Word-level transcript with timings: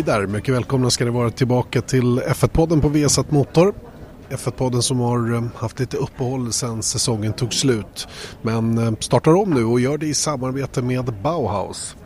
Hej 0.00 0.06
där, 0.06 0.26
mycket 0.26 0.54
välkomna 0.54 0.90
ska 0.90 1.04
ni 1.04 1.10
vara 1.10 1.30
tillbaka 1.30 1.82
till 1.82 2.20
F1-podden 2.20 2.80
på 2.80 2.88
VSAT 2.88 3.30
Motor. 3.30 3.74
F1-podden 4.30 4.80
som 4.80 5.00
har 5.00 5.34
eh, 5.34 5.42
haft 5.56 5.80
lite 5.80 5.96
uppehåll 5.96 6.52
sedan 6.52 6.82
säsongen 6.82 7.32
tog 7.32 7.54
slut. 7.54 8.08
Men 8.42 8.78
eh, 8.78 8.92
startar 9.00 9.34
om 9.34 9.50
nu 9.50 9.64
och 9.64 9.80
gör 9.80 9.98
det 9.98 10.06
i 10.06 10.14
samarbete 10.14 10.82
med 10.82 11.14
Bauhaus. 11.22 11.96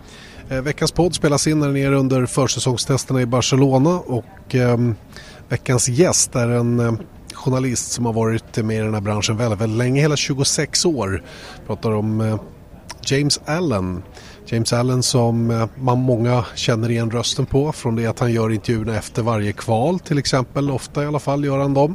Eh, 0.48 0.60
veckans 0.60 0.92
podd 0.92 1.14
spelas 1.14 1.46
in 1.46 1.62
här 1.62 1.70
nere 1.70 1.94
under 1.94 2.26
försäsongstesterna 2.26 3.20
i 3.20 3.26
Barcelona 3.26 3.98
och 3.98 4.54
veckans 5.48 5.88
gäst 5.88 6.36
är 6.36 6.48
en 6.48 6.98
journalist 7.34 7.92
som 7.92 8.06
har 8.06 8.12
varit 8.12 8.56
med 8.56 8.76
i 8.76 8.80
den 8.80 8.94
här 8.94 9.00
branschen 9.00 9.36
väldigt, 9.36 9.60
väldigt 9.60 9.78
länge, 9.78 10.00
hela 10.00 10.16
26 10.16 10.84
år. 10.84 11.22
Pratar 11.66 11.90
om 11.90 12.38
James 13.06 13.40
Allen. 13.44 14.02
James 14.46 14.72
Allen 14.72 15.02
som 15.02 15.50
eh, 15.50 15.66
man 15.76 15.98
många 15.98 16.44
känner 16.54 16.90
igen 16.90 17.10
rösten 17.10 17.46
på 17.46 17.72
från 17.72 17.96
det 17.96 18.06
att 18.06 18.18
han 18.18 18.32
gör 18.32 18.52
intervjuerna 18.52 18.96
efter 18.96 19.22
varje 19.22 19.52
kval 19.52 19.98
till 19.98 20.18
exempel. 20.18 20.70
Ofta 20.70 21.02
i 21.02 21.06
alla 21.06 21.18
fall 21.18 21.44
gör 21.44 21.58
han 21.58 21.74
dem. 21.74 21.94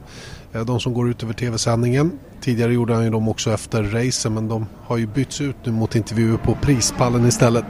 Eh, 0.53 0.65
de 0.65 0.79
som 0.79 0.93
går 0.93 1.09
ut 1.09 1.23
över 1.23 1.33
tv-sändningen. 1.33 2.11
Tidigare 2.41 2.73
gjorde 2.73 2.93
han 2.93 3.03
ju 3.03 3.09
dem 3.09 3.29
också 3.29 3.51
efter 3.51 3.83
racen 3.83 4.33
men 4.33 4.47
de 4.47 4.65
har 4.83 4.97
ju 4.97 5.07
bytts 5.07 5.41
ut 5.41 5.55
nu 5.63 5.71
mot 5.71 5.95
intervjuer 5.95 6.37
på 6.37 6.57
prispallen 6.61 7.27
istället. 7.27 7.65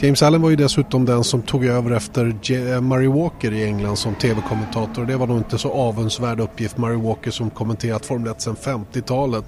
James 0.00 0.22
Allen 0.22 0.42
var 0.42 0.50
ju 0.50 0.56
dessutom 0.56 1.04
den 1.04 1.24
som 1.24 1.42
tog 1.42 1.64
över 1.64 1.90
efter 1.90 2.26
eh, 2.50 2.80
Murray 2.80 3.08
Walker 3.08 3.52
i 3.52 3.64
England 3.64 3.96
som 3.96 4.14
tv-kommentator. 4.14 5.04
Det 5.04 5.16
var 5.16 5.26
nog 5.26 5.38
inte 5.38 5.58
så 5.58 5.72
avundsvärd 5.72 6.40
uppgift. 6.40 6.78
Murray 6.78 6.96
Walker 6.96 7.30
som 7.30 7.50
kommenterat 7.50 8.06
Formel 8.06 8.32
1 8.32 8.40
sedan 8.40 8.56
50-talet 8.62 9.44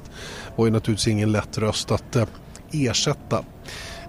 var 0.56 0.64
ju 0.64 0.70
naturligtvis 0.70 1.08
ingen 1.08 1.32
lätt 1.32 1.58
röst 1.58 1.90
att 1.90 2.16
eh, 2.16 2.24
ersätta. 2.72 3.44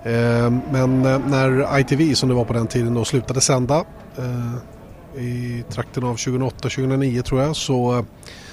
Eh, 0.04 0.52
men 0.72 1.06
eh, 1.06 1.20
när 1.20 1.80
ITV 1.80 2.14
som 2.14 2.30
det 2.30 2.36
var 2.36 2.46
på 2.46 2.54
den 2.54 2.68
tiden 2.68 2.94
då 2.94 3.06
slutade 3.06 3.42
sända 3.42 3.86
eh, 4.18 4.56
i 5.24 5.64
trakten 5.70 6.04
av 6.04 6.16
2008-2009 6.16 7.22
tror 7.22 7.42
jag 7.42 7.56
så 7.56 8.06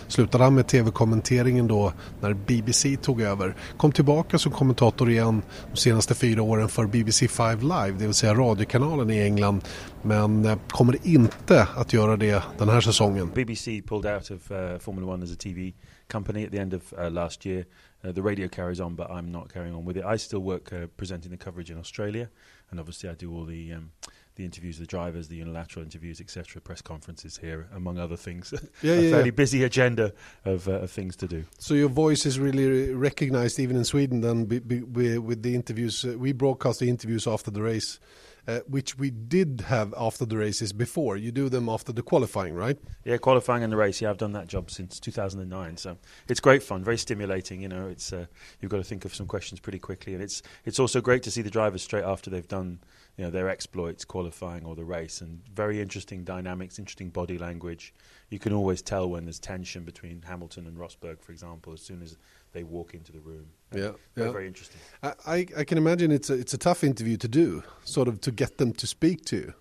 slutade 0.09 0.45
han 0.45 0.55
med 0.55 0.67
tv-kommenteringen 0.67 1.67
då 1.67 1.93
när 2.21 2.35
BBC 2.35 2.97
tog 2.97 3.21
över. 3.21 3.55
Kom 3.77 3.93
tillbaka 3.93 4.39
som 4.39 4.53
kommentator 4.53 5.11
igen 5.11 5.43
de 5.71 5.77
senaste 5.77 6.15
fyra 6.15 6.43
åren 6.43 6.69
för 6.69 6.87
BBC 6.87 7.29
5 7.29 7.61
Live, 7.61 7.93
det 7.99 8.05
vill 8.07 8.15
säga 8.15 8.35
radiokanalen 8.35 9.11
i 9.11 9.23
England. 9.23 9.61
Men 10.03 10.59
kommer 10.69 11.07
inte 11.07 11.69
att 11.77 11.93
göra 11.93 12.17
det 12.17 12.43
den 12.59 12.69
här 12.69 12.81
säsongen. 12.81 13.31
BBC 13.35 13.83
pulled 13.83 14.15
out 14.15 14.31
of 14.31 14.51
uh, 14.51 14.79
Formula 14.79 15.15
1 15.15 15.23
as 15.23 15.33
a 15.33 15.37
TV 15.39 15.73
company 16.13 16.45
at 16.45 16.51
the 16.51 16.59
end 16.59 16.75
of 16.75 16.93
uh, 16.93 17.11
last 17.11 17.47
year. 17.47 17.65
Uh, 18.07 18.13
the 18.13 18.23
radio 18.23 18.47
carries 18.47 18.81
on, 18.81 18.95
but 18.95 19.11
I'm 19.11 19.33
not 19.33 19.53
carrying 19.53 19.75
on 19.75 19.85
with 19.85 19.97
it. 19.97 20.05
I 20.05 20.17
still 20.17 20.41
work 20.41 20.73
uh, 20.73 20.87
presenting 20.97 21.31
the 21.31 21.37
coverage 21.37 21.71
in 21.71 21.79
Australia, 21.79 22.31
and 22.71 22.79
obviously 22.79 23.09
I 23.09 23.15
do 23.15 23.35
all 23.35 23.45
the 23.45 23.73
um, 23.73 23.91
the 24.37 24.45
interviews 24.45 24.79
the 24.79 24.87
drivers, 24.87 25.29
the 25.29 25.37
unilateral 25.37 25.85
interviews, 25.85 26.21
etc., 26.21 26.61
press 26.61 26.83
conferences 26.83 27.39
here, 27.39 27.69
among 27.75 27.99
other 27.99 28.17
things. 28.17 28.53
Yeah, 28.83 28.93
a 28.93 29.01
yeah, 29.01 29.11
fairly 29.11 29.25
yeah. 29.27 29.31
busy 29.31 29.65
agenda 29.65 30.13
of, 30.45 30.69
uh, 30.69 30.73
of 30.73 30.91
things 30.91 31.17
to 31.17 31.27
do. 31.27 31.45
So 31.59 31.75
your 31.75 31.89
voice 31.89 32.27
is 32.27 32.39
really 32.39 32.93
recognized 32.93 33.59
even 33.59 33.77
in 33.77 33.85
Sweden. 33.85 34.21
Then 34.21 34.45
be, 34.45 34.59
be, 34.59 34.81
with 35.19 35.43
the 35.43 35.55
interviews, 35.55 36.05
uh, 36.05 36.17
we 36.19 36.33
broadcast 36.33 36.81
the 36.81 36.89
interviews 36.89 37.27
after 37.27 37.51
the 37.51 37.63
race, 37.63 37.99
uh, 38.49 38.61
which 38.69 38.99
we 38.99 39.11
did 39.11 39.65
have 39.67 39.93
after 39.97 40.25
the 40.25 40.37
races 40.37 40.73
before. 40.73 41.17
You 41.17 41.33
do 41.33 41.49
them 41.49 41.69
after 41.69 41.93
the 41.93 42.03
qualifying, 42.03 42.55
right? 42.55 42.79
Yeah, 43.05 43.17
qualifying 43.17 43.63
and 43.63 43.73
the 43.73 43.77
race. 43.77 44.01
Yeah, 44.01 44.11
I've 44.11 44.19
done 44.19 44.33
that 44.33 44.47
job 44.47 44.71
since 44.71 45.01
2009, 45.01 45.77
so 45.77 45.99
it's 46.29 46.41
great 46.41 46.63
fun, 46.63 46.85
very 46.85 46.99
stimulating. 46.99 47.61
You 47.61 47.69
know, 47.69 47.89
it's 47.89 48.13
uh, 48.13 48.27
you've 48.61 48.71
got 48.71 48.79
to 48.79 48.85
think 48.85 49.05
of 49.05 49.15
some 49.15 49.27
questions 49.27 49.61
pretty 49.61 49.79
quickly, 49.79 50.15
and 50.15 50.23
it's 50.23 50.43
it's 50.65 50.79
also 50.79 51.01
great 51.01 51.23
to 51.25 51.31
see 51.31 51.43
the 51.43 51.51
drivers 51.51 51.83
straight 51.83 52.05
after 52.05 52.31
they've 52.31 52.47
done 52.49 52.81
you 53.17 53.25
know 53.25 53.31
their 53.31 53.49
exploits, 53.49 54.05
qualifying 54.05 54.65
or 54.65 54.77
the 54.77 54.85
race, 54.85 55.21
and 55.21 55.41
very 55.55 55.81
interesting 55.81 56.23
dynamics, 56.23 56.79
interesting 56.79 57.11
body 57.11 57.39
language. 57.39 57.95
You 58.31 58.39
can 58.39 58.53
always 58.53 58.83
tell 58.83 59.09
when 59.09 59.25
there's 59.25 59.39
tension 59.39 59.85
between 59.85 60.23
Hamilton 60.23 60.67
and 60.67 60.77
Rosberg, 60.77 61.21
for 61.21 61.33
example, 61.33 61.73
as 61.73 61.81
soon 61.81 62.03
as 62.03 62.17
they 62.57 62.65
walk 62.65 62.95
into 62.95 63.13
the 63.13 63.21
room. 63.21 63.47
Yeah, 63.73 63.93
very, 64.15 64.29
yeah. 64.29 64.33
very 64.33 64.47
interesting. 64.47 64.81
I, 65.03 65.13
I, 65.27 65.47
I 65.59 65.65
can 65.65 65.77
imagine 65.77 66.11
it's 66.11 66.31
a, 66.31 66.35
it's 66.35 66.55
a 66.55 66.59
tough 66.59 66.83
interview 66.83 67.19
to 67.19 67.29
do, 67.29 67.63
sort 67.85 68.09
of 68.09 68.21
to 68.23 68.31
get 68.33 68.57
them 68.57 68.73
to 68.75 68.87
speak 68.87 69.27
to. 69.27 69.53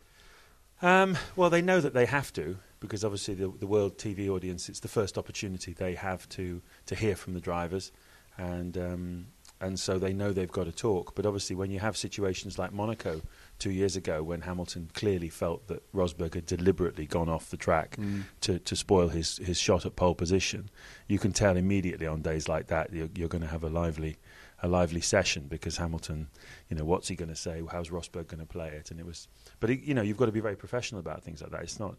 Um, 0.82 1.18
well, 1.36 1.50
they 1.50 1.62
know 1.62 1.82
that 1.82 1.94
they 1.94 2.06
have 2.06 2.32
to 2.34 2.58
because 2.80 3.04
obviously 3.04 3.34
the, 3.34 3.50
the 3.50 3.68
world 3.68 3.98
TV 3.98 4.30
audience 4.30 4.70
it's 4.70 4.80
the 4.80 4.88
first 4.88 5.18
opportunity 5.18 5.74
they 5.74 5.96
have 5.96 6.30
to 6.30 6.62
to 6.86 6.96
hear 6.96 7.16
from 7.16 7.34
the 7.34 7.42
drivers, 7.42 7.92
and 8.38 8.78
um, 8.78 9.28
and 9.62 9.80
so 9.80 9.98
they 9.98 10.14
know 10.14 10.34
they've 10.34 10.52
got 10.52 10.66
to 10.66 10.72
talk. 10.72 11.16
But 11.16 11.26
obviously, 11.26 11.56
when 11.56 11.72
you 11.72 11.80
have 11.80 11.96
situations 11.96 12.60
like 12.60 12.74
Monaco 12.74 13.22
two 13.58 13.72
years 13.72 13.96
ago, 13.96 14.22
when 14.22 14.42
Hamilton 14.42 14.90
clearly 14.94 15.30
felt 15.30 15.68
that 15.68 15.82
Rosberg 15.94 16.34
had 16.34 16.46
deliberately 16.46 17.06
gone 17.06 17.30
off 17.30 17.50
the 17.50 17.58
track 17.58 17.96
mm. 17.96 18.24
to, 18.42 18.60
to 18.60 18.76
spoil 18.76 19.08
his, 19.08 19.38
his 19.38 19.58
shot 19.58 19.86
at 19.86 19.96
pole 19.96 20.16
position, 20.16 20.70
you 21.08 21.20
can 21.20 21.32
tell 21.32 21.56
immediately 21.56 22.06
on 22.06 22.22
days 22.22 22.50
like 22.50 22.68
that 22.68 22.92
you're, 22.92 23.10
you're 23.16 23.30
going 23.30 23.44
to 23.44 23.48
have 23.48 23.64
a 23.64 23.70
lively 23.70 24.18
a 24.64 24.68
lively 24.68 25.02
session 25.02 25.48
because 25.50 25.78
Hamilton, 25.78 26.28
you 26.70 26.78
know, 26.78 26.86
what's 26.86 27.10
he 27.10 27.16
going 27.16 27.30
to 27.30 27.36
say? 27.36 27.62
How's 27.70 27.90
Rosberg 27.90 28.28
going 28.28 28.40
to 28.40 28.46
play 28.46 28.70
it? 28.70 28.90
And 28.90 29.00
it 29.00 29.06
was, 29.06 29.28
but 29.60 29.70
it, 29.70 29.82
you 29.82 29.94
know, 29.94 30.02
you've 30.02 30.18
got 30.18 30.28
to 30.28 30.32
be 30.32 30.40
very 30.40 30.56
professional 30.56 31.00
about 31.00 31.24
things 31.24 31.42
like 31.42 31.52
that. 31.52 31.62
It's 31.62 31.80
not 31.80 31.96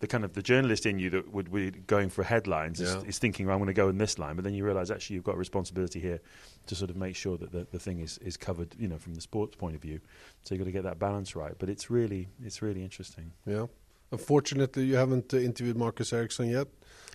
the 0.00 0.06
kind 0.06 0.24
of 0.24 0.32
the 0.34 0.42
journalist 0.42 0.86
in 0.86 0.98
you 0.98 1.10
that 1.10 1.32
would 1.32 1.52
be 1.52 1.70
going 1.70 2.08
for 2.08 2.22
headlines 2.22 2.80
Yeah. 2.80 2.98
is, 2.98 3.04
is 3.04 3.18
thinking, 3.18 3.46
well, 3.46 3.54
I'm 3.54 3.60
going 3.60 3.66
to 3.66 3.72
go 3.72 3.88
in 3.88 3.98
this 3.98 4.18
line, 4.18 4.36
but 4.36 4.44
then 4.44 4.54
you 4.54 4.64
realise 4.64 4.90
actually 4.90 5.14
you've 5.14 5.24
got 5.24 5.34
a 5.34 5.38
responsibility 5.38 5.98
here 6.00 6.20
to 6.66 6.74
sort 6.74 6.90
of 6.90 6.96
make 6.96 7.16
sure 7.16 7.36
that 7.38 7.50
the, 7.50 7.66
the 7.72 7.78
thing 7.80 7.98
is, 8.00 8.18
is 8.18 8.36
covered, 8.36 8.76
you 8.78 8.86
know, 8.88 8.98
from 8.98 9.14
the 9.14 9.20
sports 9.20 9.56
point 9.56 9.74
of 9.74 9.82
view. 9.82 10.00
So 10.44 10.54
you've 10.54 10.60
got 10.60 10.66
to 10.66 10.72
get 10.72 10.84
that 10.84 10.98
balance 10.98 11.34
right. 11.34 11.54
But 11.58 11.68
it's 11.68 11.90
really 11.90 12.28
it's 12.44 12.62
really 12.62 12.82
interesting. 12.82 13.32
Yeah. 13.46 13.66
Unfortunately, 14.10 14.84
you 14.84 14.96
haven't 14.96 15.34
uh, 15.34 15.36
interviewed 15.36 15.76
Marcus 15.76 16.12
Ericsson 16.14 16.48
yet, 16.48 16.68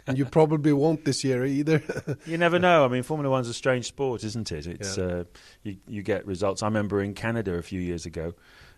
and 0.06 0.16
you 0.16 0.26
probably 0.26 0.74
won't 0.74 1.06
this 1.06 1.24
year 1.24 1.44
either. 1.44 1.82
You 2.28 2.38
never 2.38 2.60
know. 2.60 2.86
I 2.86 2.88
mean, 2.88 3.02
Formula 3.02 3.32
One's 3.32 3.50
a 3.50 3.54
strange 3.54 3.86
sport, 3.88 4.24
isn't 4.24 4.52
it? 4.52 4.68
It's 4.68 4.98
Yeah. 4.98 5.04
uh, 5.06 5.24
you 5.64 5.78
you 5.88 6.04
get 6.04 6.26
results. 6.28 6.62
I 6.62 6.68
remember 6.68 7.02
in 7.02 7.14
Canada 7.16 7.54
a 7.56 7.62
few 7.64 7.80
years 7.80 8.06
ago. 8.06 8.34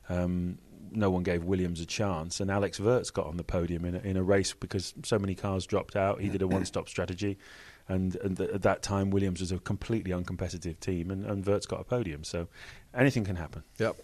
Um, 0.07 0.59
no 0.95 1.09
one 1.09 1.23
gave 1.23 1.43
Williams 1.43 1.79
a 1.81 1.85
chance, 1.85 2.39
and 2.39 2.49
Alex 2.49 2.79
Wurz 2.79 3.11
got 3.11 3.27
on 3.27 3.37
the 3.37 3.43
podium 3.43 3.85
in 3.85 3.95
a, 3.95 3.99
in 3.99 4.17
a 4.17 4.23
race 4.23 4.53
because 4.53 4.93
so 5.03 5.19
many 5.19 5.35
cars 5.35 5.65
dropped 5.65 5.95
out. 5.95 6.21
He 6.21 6.29
did 6.29 6.41
a 6.41 6.47
one-stop 6.55 6.89
strategy, 6.89 7.37
and, 7.87 8.15
and 8.17 8.37
th- 8.37 8.49
at 8.49 8.61
that 8.63 8.81
time 8.81 9.09
Williams 9.09 9.41
was 9.41 9.51
a 9.51 9.59
completely 9.59 10.11
uncompetitive 10.11 10.79
team, 10.79 11.11
and, 11.11 11.25
and 11.25 11.43
Verts 11.43 11.65
got 11.65 11.81
a 11.81 11.83
podium. 11.83 12.23
So 12.23 12.47
anything 12.93 13.25
can 13.25 13.35
happen. 13.35 13.63
Yep. 13.79 13.95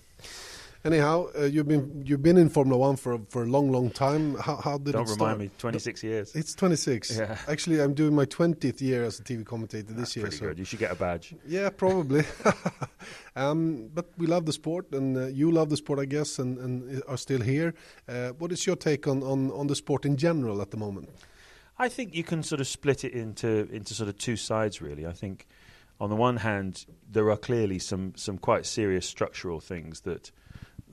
Anyhow, 0.83 1.27
uh, 1.37 1.43
you've 1.43 1.67
been 1.67 2.03
you've 2.07 2.23
been 2.23 2.37
in 2.37 2.49
Formula 2.49 2.75
One 2.75 2.95
for 2.95 3.13
a, 3.13 3.19
for 3.29 3.43
a 3.43 3.45
long, 3.45 3.71
long 3.71 3.91
time. 3.91 4.33
How, 4.35 4.55
how 4.55 4.77
did 4.79 4.93
Don't 4.93 5.03
it 5.03 5.11
remind 5.11 5.13
start? 5.13 5.39
me. 5.39 5.49
Twenty-six 5.59 6.03
years. 6.03 6.35
It's 6.35 6.55
26. 6.55 7.17
Yeah. 7.17 7.37
Actually, 7.47 7.81
I'm 7.81 7.93
doing 7.93 8.15
my 8.15 8.25
20th 8.25 8.81
year 8.81 9.03
as 9.03 9.19
a 9.19 9.23
TV 9.23 9.45
commentator 9.45 9.93
this 9.93 9.95
That's 9.97 10.15
year. 10.15 10.23
pretty 10.23 10.37
so 10.37 10.45
good. 10.47 10.57
You 10.57 10.65
should 10.65 10.79
get 10.79 10.91
a 10.91 10.95
badge. 10.95 11.35
yeah, 11.47 11.69
probably. 11.69 12.23
um, 13.35 13.89
but 13.93 14.07
we 14.17 14.25
love 14.25 14.47
the 14.47 14.53
sport, 14.53 14.91
and 14.91 15.15
uh, 15.17 15.27
you 15.27 15.51
love 15.51 15.69
the 15.69 15.77
sport, 15.77 15.99
I 15.99 16.05
guess, 16.05 16.39
and, 16.39 16.57
and 16.57 17.03
are 17.07 17.17
still 17.17 17.41
here. 17.41 17.75
Uh, 18.09 18.29
what 18.29 18.51
is 18.51 18.65
your 18.65 18.75
take 18.75 19.07
on, 19.07 19.21
on, 19.21 19.51
on 19.51 19.67
the 19.67 19.75
sport 19.75 20.03
in 20.05 20.17
general 20.17 20.61
at 20.63 20.71
the 20.71 20.77
moment? 20.77 21.09
I 21.77 21.89
think 21.89 22.15
you 22.15 22.23
can 22.23 22.41
sort 22.41 22.59
of 22.59 22.67
split 22.67 23.03
it 23.03 23.13
into 23.13 23.67
into 23.71 23.93
sort 23.93 24.09
of 24.09 24.17
two 24.17 24.35
sides 24.35 24.81
really. 24.81 25.07
I 25.07 25.13
think 25.13 25.47
on 25.99 26.09
the 26.11 26.15
one 26.15 26.37
hand 26.37 26.85
there 27.11 27.29
are 27.31 27.37
clearly 27.37 27.79
some 27.79 28.13
some 28.15 28.37
quite 28.37 28.67
serious 28.67 29.07
structural 29.07 29.59
things 29.59 30.01
that 30.01 30.31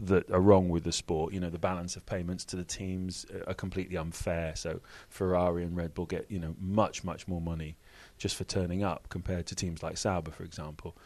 that 0.01 0.31
are 0.31 0.41
wrong 0.41 0.69
with 0.69 0.85
the 0.85 0.93
sport. 0.93 1.33
You 1.33 1.41
know, 1.41 1.51
the 1.51 1.59
balance 1.59 1.97
of 1.97 2.07
payments 2.07 2.45
to 2.47 2.57
the 2.57 2.65
teams 2.65 3.27
are 3.47 3.55
completely 3.55 3.97
unfair. 3.97 4.55
So 4.57 4.81
Ferrari 5.09 5.65
and 5.65 5.77
Red 5.77 5.95
Bull 5.95 6.07
get 6.07 6.31
you 6.31 6.39
know 6.39 6.55
much 6.61 7.05
much 7.05 7.27
more 7.27 7.41
money 7.41 7.77
just 8.17 8.37
for 8.37 8.45
turning 8.45 8.83
up 8.83 9.09
compared 9.09 9.47
to 9.47 9.55
teams 9.55 9.83
like 9.83 9.97
Sauber, 9.97 10.31
for 10.31 10.45
example. 10.45 10.97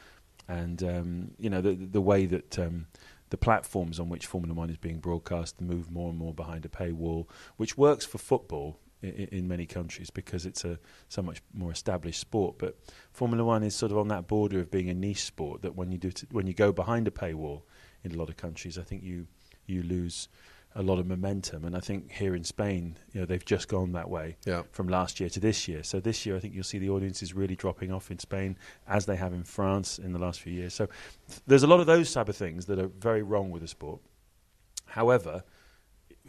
And 0.49 0.83
um, 0.83 1.31
you 1.39 1.51
know 1.51 1.61
the 1.61 1.75
the 1.75 2.01
way 2.01 2.27
that 2.27 2.59
um, 2.59 2.87
the 3.31 3.39
platforms 3.39 3.99
on 3.99 4.09
which 4.09 4.27
Formula 4.27 4.55
One 4.55 4.71
is 4.71 4.77
being 4.77 4.99
broadcast 4.99 5.61
move 5.61 5.91
more 5.91 6.11
and 6.11 6.19
more 6.19 6.35
behind 6.35 6.65
a 6.67 6.69
paywall, 6.69 7.27
which 7.57 7.79
works 7.79 8.05
for 8.05 8.19
football 8.19 8.79
in, 9.01 9.29
in 9.33 9.49
many 9.49 9.65
countries 9.67 10.11
because 10.11 10.45
it's 10.45 10.65
a 10.65 10.79
so 11.09 11.23
much 11.23 11.43
more 11.55 11.73
established 11.73 12.21
sport. 12.21 12.57
But 12.59 12.77
Formula 13.11 13.45
One 13.45 13.63
is 13.63 13.75
sort 13.75 13.93
of 13.93 13.99
on 13.99 14.09
that 14.09 14.29
border 14.29 14.61
of 14.61 14.71
being 14.71 14.91
a 14.91 14.95
niche 14.95 15.23
sport 15.23 15.63
that 15.63 15.77
when 15.77 15.91
you 15.93 15.99
do 15.99 16.11
t- 16.11 16.27
when 16.31 16.47
you 16.47 16.53
go 16.53 16.73
behind 16.73 17.09
a 17.09 17.11
paywall 17.11 17.63
in 18.05 18.13
a 18.13 18.17
lot 18.17 18.29
of 18.29 18.37
countries, 18.37 18.79
I 18.79 18.83
think 18.83 19.03
you 19.03 19.27
you 19.67 19.83
lose 19.83 20.29
a 20.75 20.83
lot 20.83 20.99
of 20.99 21.07
momentum. 21.07 21.65
And 21.67 21.77
I 21.77 21.81
think 21.81 22.11
here 22.11 22.35
in 22.35 22.45
Spain, 22.45 22.97
you 23.13 23.21
know, 23.21 23.27
they've 23.27 23.45
just 23.45 23.69
gone 23.69 23.93
that 23.93 24.09
way 24.09 24.37
Yeah. 24.47 24.63
from 24.73 24.89
last 24.89 25.21
year 25.21 25.29
to 25.29 25.39
this 25.41 25.69
year. 25.69 25.83
So 25.83 26.01
this 26.01 26.25
year, 26.25 26.35
I 26.35 26.41
think 26.41 26.55
you'll 26.55 26.65
see 26.65 26.79
the 26.79 26.89
audiences 26.89 27.35
really 27.35 27.55
dropping 27.55 27.93
off 27.93 28.11
in 28.11 28.19
Spain, 28.19 28.57
as 28.89 29.05
they 29.05 29.17
have 29.17 29.35
in 29.35 29.45
France 29.45 29.99
in 29.99 30.13
the 30.15 30.19
last 30.19 30.41
few 30.41 30.53
years. 30.53 30.73
So 30.73 30.87
th- 31.29 31.41
there's 31.47 31.63
a 31.63 31.67
lot 31.67 31.81
of 31.81 31.87
those 31.87 32.11
type 32.13 32.29
of 32.31 32.37
things 32.37 32.65
that 32.67 32.79
are 32.79 32.89
very 32.89 33.23
wrong 33.23 33.51
with 33.51 33.61
the 33.63 33.69
sport. 33.69 34.01
However, 34.87 35.45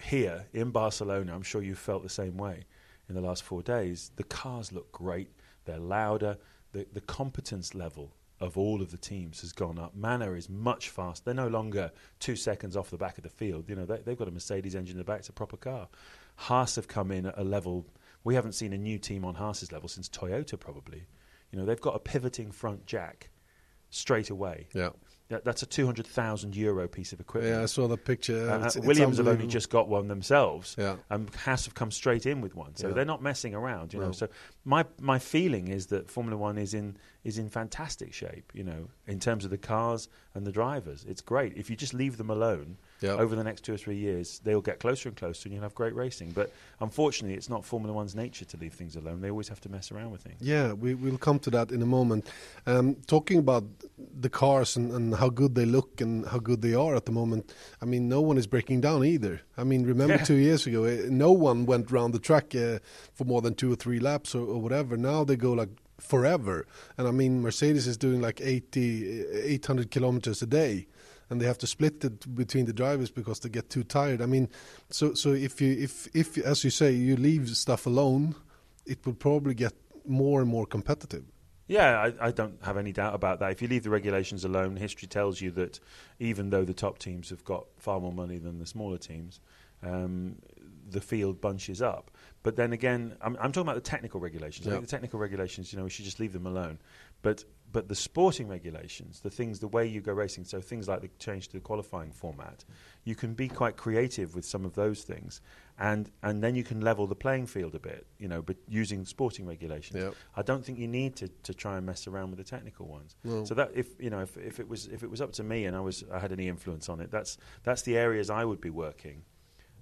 here 0.01 0.45
in 0.53 0.71
Barcelona, 0.71 1.33
I'm 1.33 1.41
sure 1.43 1.61
you 1.61 1.75
felt 1.75 2.03
the 2.03 2.09
same 2.09 2.35
way 2.37 2.65
in 3.09 3.15
the 3.15 3.21
last 3.21 3.43
four 3.43 3.61
days. 3.63 4.11
The 4.17 4.23
cars 4.25 4.71
look 4.71 4.91
great. 4.91 5.29
They're 5.65 5.79
louder. 5.79 6.37
The, 6.73 6.85
the 6.91 7.01
competence 7.01 7.73
level 7.75 8.11
of 8.43 8.57
all 8.57 8.81
of 8.81 8.91
the 8.91 8.97
teams 8.97 9.41
has 9.41 9.51
gone 9.51 9.79
up. 9.79 9.95
Manor 9.95 10.35
is 10.35 10.49
much 10.49 10.89
faster. 10.89 11.23
They're 11.25 11.33
no 11.33 11.47
longer 11.47 11.91
two 12.19 12.35
seconds 12.35 12.75
off 12.75 12.89
the 12.89 12.97
back 12.97 13.17
of 13.17 13.23
the 13.23 13.29
field. 13.29 13.69
You 13.69 13.75
know, 13.75 13.85
they, 13.85 14.01
have 14.05 14.17
got 14.17 14.27
a 14.27 14.31
Mercedes 14.31 14.75
engine 14.75 14.95
in 14.95 14.97
the 14.99 15.03
back. 15.03 15.19
It's 15.19 15.29
a 15.29 15.33
proper 15.33 15.57
car. 15.57 15.87
Haas 16.35 16.75
have 16.75 16.87
come 16.87 17.11
in 17.11 17.27
at 17.27 17.37
a 17.37 17.43
level 17.43 17.85
we 18.23 18.35
haven't 18.35 18.53
seen 18.53 18.73
a 18.73 18.77
new 18.77 18.97
team 18.97 19.25
on 19.25 19.35
Haas's 19.35 19.71
level 19.71 19.89
since 19.89 20.07
Toyota 20.09 20.59
probably. 20.59 21.03
You 21.51 21.59
know, 21.59 21.65
they've 21.65 21.79
got 21.79 21.95
a 21.95 21.99
pivoting 21.99 22.51
front 22.51 22.85
jack 22.85 23.29
straight 23.89 24.29
away. 24.29 24.67
Yeah. 24.73 24.89
That, 25.29 25.45
that's 25.45 25.63
a 25.63 25.65
200,000 25.65 26.55
euro 26.55 26.87
piece 26.87 27.13
of 27.13 27.19
equipment. 27.19 27.55
Yeah, 27.55 27.63
I 27.63 27.65
saw 27.65 27.87
the 27.87 27.97
picture. 27.97 28.51
Uh, 28.51 28.65
it's, 28.65 28.77
Williams 28.77 29.17
it's 29.19 29.25
have 29.25 29.35
only 29.35 29.47
just 29.47 29.69
got 29.69 29.87
one 29.87 30.07
themselves. 30.07 30.75
Yeah. 30.77 30.97
And 31.09 31.33
Haas 31.33 31.65
have 31.65 31.73
come 31.73 31.91
straight 31.91 32.25
in 32.25 32.41
with 32.41 32.55
one. 32.55 32.75
So 32.75 32.89
yeah. 32.89 32.93
they're 32.93 33.05
not 33.05 33.21
messing 33.21 33.55
around, 33.55 33.93
you 33.93 33.99
no. 33.99 34.07
know. 34.07 34.11
So 34.11 34.27
my 34.65 34.85
my 34.99 35.19
feeling 35.19 35.69
is 35.69 35.87
that 35.87 36.09
Formula 36.09 36.37
1 36.37 36.57
is 36.57 36.73
in 36.73 36.97
is 37.23 37.37
in 37.37 37.49
fantastic 37.49 38.13
shape, 38.13 38.51
you 38.53 38.63
know, 38.63 38.89
in 39.07 39.19
terms 39.19 39.45
of 39.45 39.51
the 39.51 39.57
cars 39.57 40.09
and 40.33 40.45
the 40.45 40.51
drivers. 40.51 41.05
It's 41.07 41.21
great. 41.21 41.53
If 41.55 41.69
you 41.69 41.75
just 41.75 41.93
leave 41.93 42.17
them 42.17 42.29
alone, 42.29 42.77
yep. 43.03 43.19
over 43.19 43.35
the 43.35 43.43
next 43.43 43.61
two 43.61 43.73
or 43.73 43.77
three 43.77 43.97
years, 43.97 44.39
they'll 44.43 44.61
get 44.61 44.79
closer 44.79 45.09
and 45.09 45.17
closer, 45.17 45.47
and 45.47 45.53
you'll 45.53 45.63
have 45.63 45.75
great 45.75 45.93
racing. 45.93 46.31
But 46.31 46.51
unfortunately, 46.79 47.35
it's 47.35 47.49
not 47.49 47.65
Formula 47.65 47.93
One's 47.93 48.15
nature 48.15 48.45
to 48.45 48.57
leave 48.57 48.73
things 48.73 48.95
alone. 48.95 49.21
They 49.21 49.29
always 49.29 49.49
have 49.49 49.61
to 49.61 49.69
mess 49.69 49.91
around 49.91 50.11
with 50.11 50.21
things. 50.21 50.37
Yeah, 50.39 50.73
we, 50.73 50.95
will 50.95 51.17
come 51.17 51.39
to 51.39 51.49
that 51.51 51.71
in 51.71 51.81
a 51.81 51.85
moment. 51.85 52.27
Um, 52.65 52.95
talking 53.07 53.37
about 53.37 53.65
the 54.19 54.29
cars 54.29 54.75
and, 54.75 54.91
and, 54.91 55.13
how 55.15 55.29
good 55.29 55.53
they 55.55 55.65
look 55.65 56.01
and 56.01 56.25
how 56.25 56.39
good 56.39 56.61
they 56.61 56.73
are 56.73 56.95
at 56.95 57.05
the 57.05 57.11
moment, 57.11 57.53
I 57.81 57.85
mean, 57.85 58.07
no 58.07 58.21
one 58.21 58.37
is 58.37 58.47
breaking 58.47 58.81
down 58.81 59.03
either. 59.03 59.41
I 59.57 59.63
mean, 59.63 59.85
remember 59.85 60.15
yeah. 60.15 60.23
two 60.23 60.35
years 60.35 60.65
ago, 60.65 60.85
eh, 60.85 61.03
no 61.09 61.31
one 61.31 61.65
went 61.65 61.91
around 61.91 62.11
the 62.11 62.19
track 62.19 62.55
uh, 62.55 62.79
for 63.13 63.25
more 63.25 63.41
than 63.41 63.53
two 63.53 63.71
or 63.71 63.75
three 63.75 63.99
laps 63.99 64.33
or, 64.33 64.45
or 64.45 64.61
whatever. 64.61 64.97
Now 64.97 65.23
they 65.23 65.35
go 65.35 65.51
like 65.51 65.69
forever. 65.99 66.65
And 66.97 67.07
I 67.07 67.11
mean, 67.11 67.41
Mercedes 67.41 67.87
is 67.87 67.97
doing 67.97 68.21
like 68.21 68.41
80, 68.41 69.25
800 69.43 69.91
kilometers 69.91 70.41
a 70.41 70.47
day 70.47 70.87
and 71.33 71.41
they 71.41 71.47
have 71.47 71.57
to 71.57 71.67
split 71.67 72.05
it 72.05 72.35
between 72.35 72.65
the 72.65 72.73
drivers 72.73 73.09
because 73.09 73.39
they 73.39 73.49
get 73.49 73.67
too 73.67 73.83
tired. 73.83 74.21
I 74.21 74.27
mean, 74.27 74.49
so 74.91 75.15
so 75.15 75.31
if 75.31 75.59
you 75.59 75.73
if 75.73 76.07
if 76.15 76.37
as 76.37 76.63
you 76.63 76.69
say 76.69 76.91
you 76.91 77.15
leave 77.17 77.49
stuff 77.57 77.87
alone, 77.87 78.35
it 78.85 79.03
will 79.03 79.15
probably 79.15 79.55
get 79.55 79.73
more 80.05 80.41
and 80.41 80.49
more 80.49 80.67
competitive. 80.67 81.25
Yeah, 81.67 81.99
I, 81.99 82.27
I, 82.27 82.31
don't 82.31 82.61
have 82.63 82.77
any 82.77 82.91
doubt 82.91 83.15
about 83.15 83.39
that. 83.39 83.51
If 83.51 83.61
you 83.61 83.69
leave 83.69 83.83
the 83.83 83.89
regulations 83.89 84.43
alone, 84.43 84.75
history 84.75 85.07
tells 85.07 85.39
you 85.39 85.49
that 85.51 85.79
even 86.19 86.49
though 86.49 86.65
the 86.65 86.73
top 86.73 86.99
teams 86.99 87.29
have 87.29 87.43
got 87.45 87.65
far 87.77 88.01
more 88.01 88.11
money 88.11 88.37
than 88.37 88.59
the 88.59 88.65
smaller 88.65 88.97
teams, 88.97 89.39
um, 89.83 90.35
the 90.89 91.01
field 91.01 91.41
bunches 91.41 91.81
up. 91.81 92.11
But 92.43 92.55
then 92.55 92.73
again, 92.73 93.15
I'm, 93.21 93.37
I'm 93.39 93.51
talking 93.51 93.67
about 93.67 93.75
the 93.75 93.89
technical 93.89 94.19
regulations. 94.19 94.65
Yep. 94.65 94.73
I 94.73 94.75
think 94.77 94.87
the 94.87 94.91
technical 94.91 95.19
regulations, 95.19 95.71
you 95.71 95.77
know, 95.77 95.85
we 95.85 95.89
should 95.89 96.05
just 96.05 96.19
leave 96.19 96.33
them 96.33 96.45
alone. 96.45 96.79
But 97.21 97.45
but 97.71 97.87
the 97.87 97.95
sporting 97.95 98.47
regulations, 98.47 99.19
the 99.21 99.31
things, 99.31 99.59
the 99.59 99.67
way 99.67 99.87
you 99.87 99.99
go 99.99 100.13
racing, 100.13 100.45
so 100.45 100.61
things 100.61 100.87
like 100.87 101.01
the 101.01 101.09
change 101.17 101.47
to 101.47 101.53
the 101.53 101.59
qualifying 101.59 102.11
format, 102.11 102.63
you 103.03 103.15
can 103.15 103.33
be 103.33 103.47
quite 103.47 103.77
creative 103.77 104.35
with 104.35 104.45
some 104.45 104.63
of 104.63 104.75
those 104.75 105.01
things, 105.01 105.41
and 105.79 106.11
and 106.21 106.43
then 106.43 106.53
you 106.53 106.63
can 106.63 106.81
level 106.81 107.07
the 107.07 107.15
playing 107.15 107.47
field 107.47 107.73
a 107.73 107.79
bit, 107.79 108.05
you 108.19 108.27
know, 108.27 108.41
but 108.41 108.57
using 108.67 109.05
sporting 109.05 109.47
regulations. 109.47 110.03
Yep. 110.03 110.15
I 110.35 110.43
don't 110.43 110.63
think 110.63 110.77
you 110.77 110.87
need 110.87 111.15
to, 111.15 111.27
to 111.27 111.53
try 111.53 111.77
and 111.77 111.85
mess 111.85 112.07
around 112.07 112.29
with 112.29 112.37
the 112.37 112.43
technical 112.43 112.87
ones. 112.87 113.15
No. 113.23 113.43
So 113.43 113.55
that 113.55 113.71
if 113.73 113.87
you 113.99 114.11
know 114.11 114.19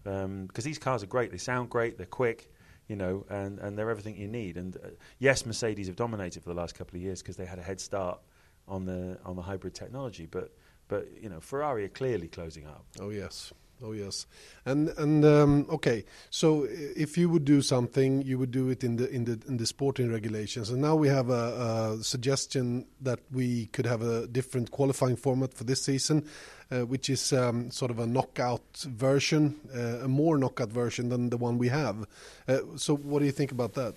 because 0.03 0.25
um, 0.25 0.49
these 0.55 0.79
cars 0.79 1.03
are 1.03 1.07
great. 1.07 1.31
They 1.31 1.37
sound 1.37 1.69
great. 1.69 1.97
They're 1.97 2.05
quick 2.05 2.49
you 2.87 2.97
know, 2.97 3.25
and, 3.29 3.57
and 3.59 3.77
they're 3.77 3.89
everything 3.89 4.17
you 4.17 4.27
need. 4.27 4.57
And 4.57 4.75
uh, 4.75 4.89
yes, 5.17 5.45
Mercedes 5.45 5.87
have 5.87 5.95
dominated 5.95 6.43
for 6.43 6.49
the 6.49 6.55
last 6.55 6.75
couple 6.75 6.97
of 6.97 7.01
years 7.01 7.21
because 7.21 7.37
they 7.37 7.45
had 7.45 7.57
a 7.57 7.61
head 7.61 7.79
start 7.79 8.19
on 8.67 8.83
the 8.83 9.17
on 9.23 9.37
the 9.37 9.41
hybrid 9.41 9.73
technology. 9.73 10.25
But 10.25 10.53
but 10.89 11.07
you 11.21 11.29
know, 11.29 11.39
Ferrari 11.39 11.85
are 11.85 11.89
clearly 11.89 12.27
closing 12.27 12.67
up. 12.67 12.85
Oh 12.99 13.09
yes. 13.09 13.53
Oh 13.83 13.93
yes, 13.93 14.27
and 14.65 14.89
and 14.89 15.25
um, 15.25 15.65
okay. 15.69 16.05
So 16.29 16.67
if 16.69 17.17
you 17.17 17.29
would 17.29 17.45
do 17.45 17.61
something, 17.63 18.21
you 18.21 18.37
would 18.37 18.51
do 18.51 18.69
it 18.69 18.83
in 18.83 18.97
the 18.97 19.09
in 19.09 19.25
the 19.25 19.39
in 19.47 19.57
the 19.57 19.65
sporting 19.65 20.11
regulations. 20.11 20.69
And 20.69 20.81
now 20.81 20.95
we 20.95 21.07
have 21.07 21.29
a, 21.29 21.97
a 21.99 22.03
suggestion 22.03 22.85
that 23.01 23.19
we 23.31 23.67
could 23.67 23.87
have 23.87 24.03
a 24.03 24.27
different 24.27 24.69
qualifying 24.69 25.15
format 25.15 25.53
for 25.53 25.63
this 25.63 25.81
season, 25.81 26.27
uh, 26.71 26.81
which 26.81 27.09
is 27.09 27.33
um, 27.33 27.71
sort 27.71 27.89
of 27.89 27.97
a 27.97 28.05
knockout 28.05 28.61
version, 28.77 29.59
uh, 29.75 30.05
a 30.05 30.07
more 30.07 30.37
knockout 30.37 30.69
version 30.69 31.09
than 31.09 31.29
the 31.29 31.37
one 31.37 31.57
we 31.57 31.69
have. 31.69 32.05
Uh, 32.47 32.59
so 32.75 32.95
what 32.95 33.19
do 33.19 33.25
you 33.25 33.31
think 33.31 33.51
about 33.51 33.73
that? 33.73 33.95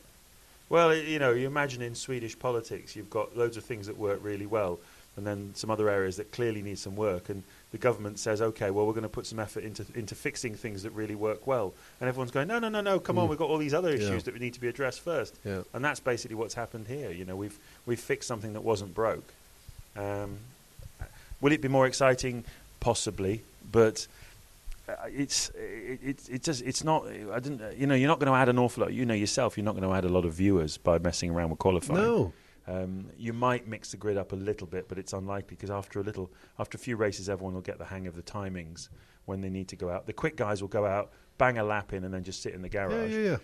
Well, 0.70 0.94
you 0.94 1.19
know, 1.19 1.32
you 1.32 1.46
imagine 1.46 1.82
in 1.82 1.94
Swedish 1.94 2.38
politics, 2.38 2.96
you've 2.96 3.10
got 3.10 3.37
loads 3.37 3.56
of 3.56 3.64
things 3.64 3.87
that 3.87 3.98
work 3.98 4.20
really 4.22 4.46
well, 4.46 4.80
and 5.16 5.26
then 5.26 5.52
some 5.55 5.70
other 5.70 5.88
areas 5.88 6.16
that 6.16 6.32
clearly 6.32 6.62
need 6.62 6.78
some 6.78 6.96
work, 6.96 7.28
and 7.28 7.43
the 7.70 7.78
government 7.78 8.19
says, 8.19 8.43
okay, 8.43 8.70
well, 8.70 8.87
we're 8.87 8.93
going 8.93 9.02
to 9.02 9.08
put 9.08 9.26
some 9.26 9.38
effort 9.38 9.64
into 9.64 9.84
into 9.94 10.14
fixing 10.14 10.55
things 10.55 10.82
that 10.82 10.90
really 10.90 11.14
work 11.14 11.46
well, 11.46 11.72
and 12.00 12.08
everyone's 12.08 12.31
going, 12.31 12.49
no, 12.49 12.58
no, 12.58 12.69
no, 12.69 12.81
no, 12.81 12.99
come 12.99 13.16
mm. 13.16 13.20
on, 13.20 13.28
we've 13.28 13.38
got 13.38 13.49
all 13.49 13.58
these 13.58 13.75
other 13.75 13.90
issues 13.90 14.11
yeah. 14.11 14.19
that 14.19 14.34
we 14.34 14.40
need 14.40 14.55
to 14.55 14.61
be 14.61 14.69
addressed 14.69 15.00
first, 15.00 15.38
yeah. 15.44 15.62
and 15.72 15.84
that's 15.84 16.00
basically 16.00 16.34
what's 16.34 16.55
happened 16.55 16.87
here. 16.88 17.11
You 17.11 17.25
know, 17.25 17.37
we've 17.37 17.58
we've 17.87 18.00
fixed 18.00 18.28
something 18.28 18.52
that 18.55 18.62
wasn't 18.62 18.94
broke. 18.94 19.32
Um, 19.96 20.38
will 21.40 21.52
it 21.52 21.61
be 21.61 21.69
more 21.69 21.87
exciting? 21.87 22.44
Possibly, 22.81 23.43
but. 23.70 24.06
Uh, 24.87 24.93
it's 25.06 25.49
it, 25.55 25.99
it, 26.05 26.28
it 26.31 26.43
just 26.43 26.61
it's 26.61 26.84
not 26.84 27.06
I 27.06 27.40
didn't 27.40 27.78
you 27.78 27.87
know 27.87 27.94
you're 27.94 28.06
not 28.06 28.19
going 28.19 28.31
to 28.31 28.37
add 28.37 28.50
an 28.50 28.58
awful 28.58 28.82
lot 28.82 28.93
you 28.93 29.06
know 29.06 29.14
yourself 29.14 29.56
you're 29.56 29.64
not 29.64 29.75
going 29.75 29.88
to 29.88 29.96
add 29.96 30.05
a 30.05 30.11
lot 30.11 30.26
of 30.26 30.34
viewers 30.34 30.76
by 30.76 30.99
messing 30.99 31.31
around 31.31 31.49
with 31.49 31.58
qualifying 31.58 32.02
no 32.02 32.34
um, 32.66 33.11
you 33.16 33.32
might 33.32 33.69
mix 33.69 33.90
the 33.90 33.96
grid 33.96 34.16
up 34.16 34.32
a 34.32 34.37
little 34.37 34.66
bit, 34.66 34.88
but 34.88 34.99
it's 34.99 35.12
unlikely 35.12 35.56
because 35.56 35.70
after 35.70 36.00
a 36.00 36.02
little, 36.02 36.31
after 36.58 36.76
a 36.76 36.81
few 36.81 36.96
races, 36.96 37.28
everyone 37.28 37.55
will 37.55 37.61
get 37.61 37.78
the 37.78 37.84
hang 37.84 38.06
of 38.06 38.16
the 38.16 38.22
timings 38.22 38.88
when 39.26 39.40
they 39.40 39.50
need 39.50 39.69
to 39.69 39.76
go 39.76 39.90
out. 39.90 40.06
The 40.06 40.12
quick 40.12 40.37
guys 40.37 40.61
will 40.62 40.69
go 40.69 40.87
out, 40.87 41.12
bang 41.38 41.58
a 41.58 41.64
lap 41.64 41.93
in, 41.93 42.05
and 42.05 42.14
then 42.14 42.25
just 42.25 42.43
sit 42.43 42.55
in 42.55 42.62
the 42.62 42.69
garage. 42.69 43.11
Yeah, 43.11 43.19
yeah, 43.19 43.31
yeah. 43.31 43.37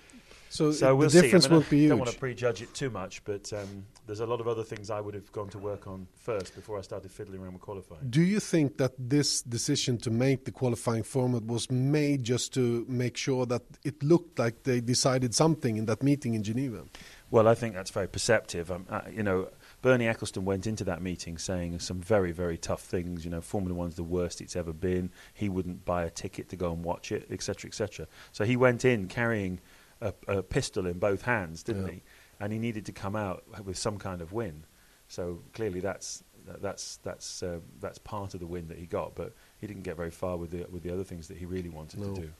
So, 0.51 0.73
so 0.73 0.97
we'll 0.97 1.09
the 1.09 1.23
difference 1.23 1.45
see. 1.45 1.49
I 1.49 1.53
mean, 1.53 1.61
won't 1.61 1.71
be 1.71 1.79
huge. 1.79 1.87
I 1.87 1.89
don't 1.91 1.99
want 2.01 2.11
to 2.11 2.19
prejudge 2.19 2.61
it 2.61 2.75
too 2.75 2.91
much, 2.91 3.25
but 3.25 3.53
um, 3.53 3.87
there's 4.07 4.19
a 4.19 4.27
lot 4.27 4.41
of 4.41 4.49
other 4.49 4.65
things 4.65 4.91
I 4.91 5.01
would 5.01 5.15
have 5.15 5.31
gone 5.31 5.49
to 5.51 5.59
work 5.59 5.87
on 5.87 6.09
first 6.17 6.57
before 6.57 6.77
I 6.77 6.81
started 6.83 7.13
fiddling 7.13 7.41
around 7.41 7.53
with 7.53 7.63
qualifying. 7.63 8.11
Do 8.11 8.21
you 8.21 8.41
think 8.41 8.77
that 8.79 8.93
this 8.99 9.43
decision 9.43 9.97
to 9.99 10.11
make 10.11 10.45
the 10.47 10.51
qualifying 10.51 11.05
format 11.05 11.47
was 11.47 11.71
made 11.71 12.25
just 12.25 12.53
to 12.55 12.85
make 12.89 13.17
sure 13.17 13.47
that 13.47 13.63
it 13.85 14.03
looked 14.03 14.41
like 14.41 14.65
they 14.65 14.81
decided 14.81 15.37
something 15.37 15.77
in 15.77 15.87
that 15.87 16.03
meeting 16.03 16.35
in 16.35 16.43
Geneva? 16.43 16.83
Well, 17.31 17.47
I 17.47 17.55
think 17.55 17.77
that's 17.77 17.93
very 17.93 18.09
perceptive. 18.09 18.73
Um, 18.73 18.87
uh, 18.91 19.03
you 19.09 19.23
know, 19.23 19.51
Bernie 19.83 20.07
Ecclestone 20.07 20.43
went 20.43 20.67
into 20.67 20.83
that 20.85 21.01
meeting 21.01 21.39
saying 21.39 21.79
some 21.79 22.01
very, 22.01 22.33
very 22.33 22.59
tough 22.59 22.83
things. 22.83 23.25
You 23.25 23.31
know, 23.31 23.41
Formula 23.41 23.75
One's 23.75 23.95
the 23.95 24.03
worst 24.03 24.41
it's 24.41 24.57
ever 24.57 24.73
been. 24.73 25.11
He 25.33 25.49
wouldn't 25.49 25.85
buy 25.85 26.03
a 26.03 26.11
ticket 26.11 26.49
to 26.49 26.57
go 26.57 26.73
and 26.73 26.85
watch 26.85 27.13
it, 27.13 27.29
etc., 27.31 27.69
etc. 27.69 28.09
So 28.33 28.45
he 28.45 28.57
went 28.57 28.85
in 28.85 29.07
carrying 29.07 29.61
a, 30.01 30.15
a, 30.29 30.43
pistol 30.43 30.87
in 30.87 30.99
both 30.99 31.23
hands, 31.23 31.63
didn't 31.63 31.87
yeah. 31.87 31.93
he? 31.93 32.03
And 32.41 32.53
he 32.53 32.59
needed 32.59 32.87
to 32.87 32.93
come 32.93 33.17
out 33.17 33.45
with 33.65 33.77
some 33.77 33.99
kind 33.99 34.23
of 34.23 34.33
win. 34.33 34.65
So 35.09 35.43
clearly, 35.53 35.81
that's 35.81 36.23
that's 36.61 36.97
that's 36.99 37.43
uh, 37.43 37.61
that's 37.81 37.99
part 37.99 38.35
of 38.35 38.41
the 38.41 38.47
win 38.47 38.69
that 38.69 38.79
he 38.79 38.87
got. 38.87 39.15
But 39.15 39.35
he 39.59 39.67
didn't 39.67 39.83
get 39.83 39.97
very 39.97 40.11
far 40.11 40.37
with 40.37 40.51
the 40.51 40.67
with 40.71 40.83
the 40.83 40.93
other 40.93 41.05
things 41.05 41.29
that 41.29 41.37
he 41.37 41.47
really 41.47 41.69
wanted 41.69 42.01
no. 42.01 42.15
to 42.15 42.21
do. 42.23 42.31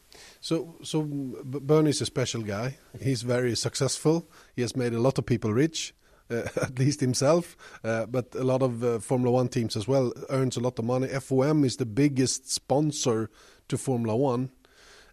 So 0.41 0.77
so 0.83 1.03
Bernie's 1.03 2.01
a 2.01 2.07
special 2.07 2.43
guy. 2.43 2.79
He's 3.01 3.23
very 3.23 3.55
successful. 3.57 4.29
He 4.55 4.63
has 4.63 4.77
made 4.77 4.93
a 4.93 5.01
lot 5.01 5.19
of 5.19 5.27
people 5.27 5.53
rich. 5.53 5.95
Uh, 6.31 6.47
at 6.63 6.79
least 6.79 7.01
himself, 7.01 7.57
uh, 7.83 8.07
but 8.07 8.33
a 8.37 8.45
lot 8.45 8.63
of 8.63 8.85
uh, 8.85 9.01
Formula 9.01 9.33
One 9.33 9.49
teams 9.49 9.77
as 9.77 9.89
well 9.89 10.13
earns 10.29 10.57
a 10.57 10.61
lot 10.61 10.79
of 10.79 10.85
money. 10.85 11.09
FOM 11.09 11.65
is 11.65 11.77
the 11.79 11.87
biggest 11.87 12.49
sponsor 12.49 13.29
to 13.67 13.77
Formula 13.77 14.17
One, 14.17 14.51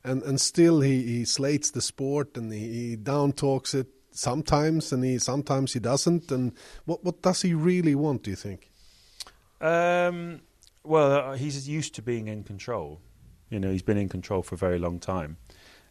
and 0.08 0.24
and 0.24 0.40
still 0.40 0.82
he, 0.82 1.04
he 1.04 1.26
slates 1.26 1.72
the 1.72 1.82
sport 1.82 2.38
and 2.38 2.52
he, 2.52 2.90
he 2.90 2.96
down 2.96 3.34
talks 3.34 3.74
it 3.74 3.88
sometimes, 4.12 4.92
and 4.92 5.04
he 5.04 5.20
sometimes 5.20 5.74
he 5.74 5.80
doesn't. 5.80 6.32
And 6.32 6.54
what 6.86 7.04
what 7.04 7.22
does 7.22 7.42
he 7.42 7.54
really 7.54 7.96
want? 7.96 8.24
Do 8.24 8.30
you 8.32 8.36
think? 8.36 8.72
Um, 9.62 10.42
well, 10.84 11.12
uh, 11.12 11.34
he's 11.36 11.68
used 11.68 11.96
to 11.96 12.02
being 12.02 12.28
in 12.28 12.44
control. 12.44 13.00
You 13.50 13.60
know, 13.60 13.72
he's 13.72 13.82
been 13.82 13.98
in 13.98 14.10
control 14.10 14.42
for 14.42 14.56
a 14.56 14.58
very 14.58 14.80
long 14.80 15.00
time, 15.00 15.38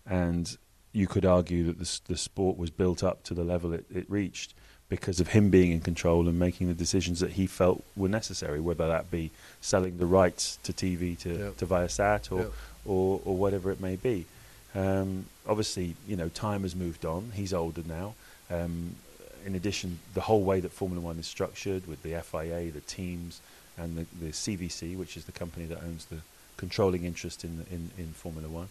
and 0.04 0.56
you 0.92 1.06
could 1.06 1.26
argue 1.26 1.64
that 1.64 1.78
the, 1.78 2.00
the 2.08 2.16
sport 2.16 2.56
was 2.56 2.70
built 2.70 3.04
up 3.04 3.22
to 3.24 3.34
the 3.34 3.44
level 3.44 3.72
it, 3.74 3.84
it 3.94 4.10
reached 4.10 4.54
because 4.88 5.20
of 5.20 5.28
him 5.28 5.50
being 5.50 5.72
in 5.72 5.80
control 5.80 6.28
and 6.28 6.38
making 6.38 6.68
the 6.68 6.74
decisions 6.74 7.20
that 7.20 7.32
he 7.32 7.46
felt 7.46 7.84
were 7.96 8.08
necessary, 8.08 8.60
whether 8.60 8.86
that 8.86 9.10
be 9.10 9.30
selling 9.60 9.98
the 9.98 10.06
rights 10.06 10.58
to 10.62 10.72
TV 10.72 11.18
to, 11.18 11.36
yep. 11.36 11.56
to 11.56 11.66
Viasat 11.66 12.30
or, 12.30 12.42
yep. 12.42 12.52
Or, 12.86 13.20
or 13.24 13.36
whatever 13.36 13.70
it 13.70 13.80
may 13.80 13.96
be. 13.96 14.26
Um, 14.74 15.26
obviously, 15.46 15.96
you 16.06 16.16
know, 16.16 16.28
time 16.28 16.62
has 16.62 16.74
moved 16.74 17.04
on. 17.04 17.32
He's 17.34 17.52
older 17.52 17.82
now. 17.86 18.14
Um, 18.50 18.96
in 19.44 19.54
addition, 19.54 19.98
the 20.14 20.20
whole 20.20 20.42
way 20.42 20.60
that 20.60 20.72
Formula 20.72 21.00
One 21.00 21.18
is 21.18 21.26
structured 21.26 21.86
with 21.86 22.02
the 22.02 22.20
FIA, 22.20 22.70
the 22.70 22.80
teams, 22.80 23.40
and 23.78 23.96
the, 23.96 24.06
the 24.20 24.32
CVC, 24.32 24.96
which 24.96 25.16
is 25.16 25.24
the 25.24 25.32
company 25.32 25.66
that 25.66 25.78
owns 25.82 26.06
the 26.06 26.18
controlling 26.56 27.04
interest 27.04 27.44
in, 27.44 27.64
in, 27.70 27.90
in 27.98 28.08
Formula 28.08 28.48
One, 28.48 28.68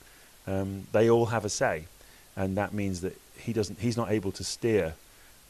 um, 0.47 0.87
they 0.91 1.09
all 1.09 1.27
have 1.27 1.45
a 1.45 1.49
say. 1.49 1.85
And 2.35 2.57
that 2.57 2.73
means 2.73 3.01
that 3.01 3.17
he 3.37 3.53
doesn't, 3.53 3.79
he's 3.79 3.95
not 3.95 4.11
able 4.11 4.31
to 4.33 4.43
steer 4.43 4.95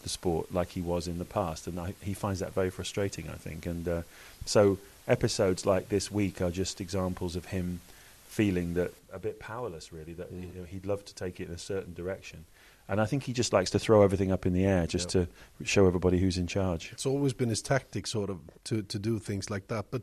the 0.05 0.09
sport 0.09 0.53
like 0.53 0.69
he 0.69 0.81
was 0.81 1.07
in 1.07 1.17
the 1.17 1.25
past, 1.25 1.65
and 1.65 1.79
I, 1.79 1.95
he 1.99 2.13
finds 2.13 2.39
that 2.39 2.53
very 2.53 2.69
frustrating. 2.69 3.27
I 3.27 3.33
think, 3.33 3.65
and 3.65 3.87
uh, 3.87 4.01
so 4.45 4.77
episodes 5.07 5.65
like 5.65 5.89
this 5.89 6.11
week 6.11 6.41
are 6.41 6.51
just 6.51 6.79
examples 6.79 7.35
of 7.35 7.45
him 7.45 7.81
feeling 8.25 8.73
that 8.73 8.91
a 9.13 9.19
bit 9.19 9.39
powerless, 9.39 9.91
really. 9.93 10.13
That 10.13 10.33
Mm. 10.33 10.53
you 10.53 10.59
know, 10.61 10.65
he'd 10.65 10.85
love 10.85 11.05
to 11.05 11.15
take 11.15 11.39
it 11.39 11.47
in 11.47 11.53
a 11.53 11.57
certain 11.57 11.93
direction, 11.93 12.45
and 12.87 12.99
I 12.99 13.05
think 13.05 13.23
he 13.23 13.33
just 13.33 13.53
likes 13.53 13.71
to 13.71 13.79
throw 13.79 14.01
everything 14.03 14.31
up 14.31 14.45
in 14.45 14.53
the 14.53 14.65
air 14.65 14.85
just 14.87 15.13
Yeah. 15.15 15.25
to 15.59 15.65
show 15.65 15.87
everybody 15.87 16.19
who's 16.19 16.37
in 16.37 16.47
charge. 16.47 16.91
It's 16.91 17.05
always 17.05 17.33
been 17.33 17.49
his 17.49 17.61
tactic, 17.61 18.07
sort 18.07 18.29
of, 18.29 18.39
to, 18.65 18.81
to 18.83 18.99
do 18.99 19.19
things 19.19 19.49
like 19.49 19.67
that. 19.67 19.85
But 19.91 20.01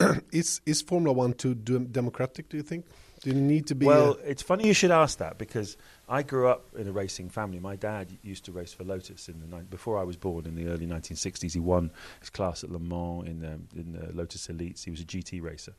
is 0.32 0.60
is 0.66 0.82
Formula 0.82 1.12
One 1.12 1.32
too 1.32 1.54
democratic? 1.54 2.48
Do 2.48 2.56
you 2.56 2.62
think? 2.62 2.86
Do 3.22 3.30
you 3.30 3.36
need 3.40 3.66
to 3.66 3.74
be? 3.74 3.84
well, 3.86 4.16
it's 4.24 4.42
funny 4.42 4.66
you 4.66 4.72
should 4.74 4.92
ask 4.92 5.18
that 5.18 5.38
because 5.38 5.76
I 6.08 6.22
grew 6.22 6.46
up 6.46 6.66
in 6.76 6.86
a 6.86 6.92
racing 6.92 7.30
family. 7.30 7.58
My 7.58 7.74
dad 7.74 8.06
used 8.22 8.44
to 8.44 8.52
race 8.52 8.72
for 8.72 8.84
Lotus 8.84 9.28
in 9.28 9.40
the 9.40 9.56
ni- 9.56 9.64
before 9.64 9.98
I 9.98 10.04
was 10.04 10.16
born 10.16 10.46
in 10.46 10.54
the 10.54 10.68
early 10.68 10.86
1960s. 10.86 11.52
He 11.52 11.58
won 11.58 11.90
his 12.20 12.30
class 12.30 12.62
at 12.62 12.70
Le 12.70 12.78
Mans 12.78 13.26
in 13.26 13.44
um, 13.44 13.66
in 13.74 13.92
the 13.92 14.12
Lotus 14.12 14.46
Elites. 14.48 14.84
He 14.84 14.90
was 14.92 15.00
a 15.00 15.04
GT 15.04 15.40
racer, 15.42 15.74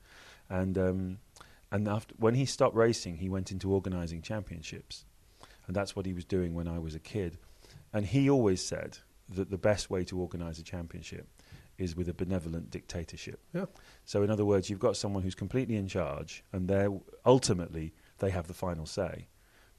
and 0.50 0.78
um, 0.78 1.18
and 1.72 1.88
after 1.88 2.16
when 2.18 2.36
he 2.36 2.46
stopped 2.46 2.76
racing, 2.76 3.18
he 3.18 3.30
went 3.30 3.52
into 3.52 3.72
organising 3.72 4.22
championships, 4.22 5.06
and 5.68 5.76
that's 5.76 5.96
what 5.96 6.06
he 6.06 6.14
was 6.14 6.26
doing 6.26 6.54
when 6.54 6.68
I 6.68 6.80
was 6.80 6.96
a 6.96 7.00
kid. 7.00 7.38
And 7.94 8.06
he 8.06 8.30
always 8.30 8.64
said 8.64 8.98
that 9.30 9.50
the 9.50 9.58
best 9.58 9.90
way 9.90 10.04
to 10.06 10.20
organise 10.20 10.60
a 10.60 10.64
championship 10.64 11.28
is 11.78 11.96
with 11.96 12.10
a 12.10 12.14
benevolent 12.14 12.70
dictatorship. 12.70 13.40
yeah. 13.54 13.66
So, 14.04 14.24
in 14.24 14.30
other 14.30 14.46
words, 14.46 14.70
you've 14.70 14.80
got 14.80 14.98
someone 14.98 15.24
who's 15.24 15.36
completely 15.36 15.76
in 15.76 15.88
charge, 15.88 16.44
and 16.52 16.68
they're 16.68 16.90
ultimately 17.26 17.94
they 18.18 18.32
have 18.32 18.48
the 18.48 18.54
final 18.54 18.86
say, 18.86 19.28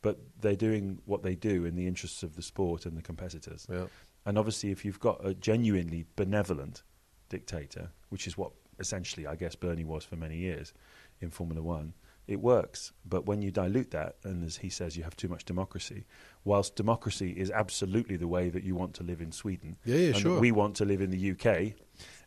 but 0.00 0.18
they're 0.40 0.56
doing 0.56 1.00
what 1.04 1.22
they 1.22 1.34
do 1.34 1.64
in 1.64 1.76
the 1.76 1.86
interests 1.86 2.22
of 2.22 2.36
the 2.36 2.42
sport 2.42 2.86
and 2.86 2.96
the 2.96 3.02
competitors. 3.02 3.66
Yeah. 3.70 3.86
And 4.24 4.38
obviously, 4.38 4.70
if 4.70 4.84
you've 4.84 5.00
got 5.00 5.24
a 5.24 5.34
genuinely 5.34 6.06
benevolent 6.16 6.82
dictator, 7.28 7.90
which 8.08 8.26
is 8.26 8.38
what 8.38 8.52
essentially 8.78 9.26
I 9.26 9.36
guess 9.36 9.54
Bernie 9.54 9.84
was 9.84 10.04
for 10.04 10.16
many 10.16 10.36
years 10.38 10.72
in 11.20 11.30
Formula 11.30 11.62
One, 11.62 11.94
it 12.26 12.40
works. 12.40 12.92
But 13.04 13.26
when 13.26 13.42
you 13.42 13.50
dilute 13.50 13.90
that, 13.90 14.16
and 14.24 14.44
as 14.44 14.58
he 14.58 14.68
says, 14.68 14.96
you 14.96 15.02
have 15.02 15.16
too 15.16 15.28
much 15.28 15.44
democracy, 15.44 16.04
whilst 16.44 16.76
democracy 16.76 17.30
is 17.32 17.50
absolutely 17.50 18.16
the 18.16 18.28
way 18.28 18.48
that 18.50 18.62
you 18.62 18.74
want 18.74 18.94
to 18.94 19.02
live 19.02 19.20
in 19.20 19.32
Sweden, 19.32 19.76
Yeah, 19.84 19.96
yeah, 19.96 20.06
and 20.08 20.16
sure. 20.16 20.40
we 20.40 20.52
want 20.52 20.76
to 20.76 20.84
live 20.84 21.00
in 21.00 21.10
the 21.10 21.30
UK, 21.32 21.74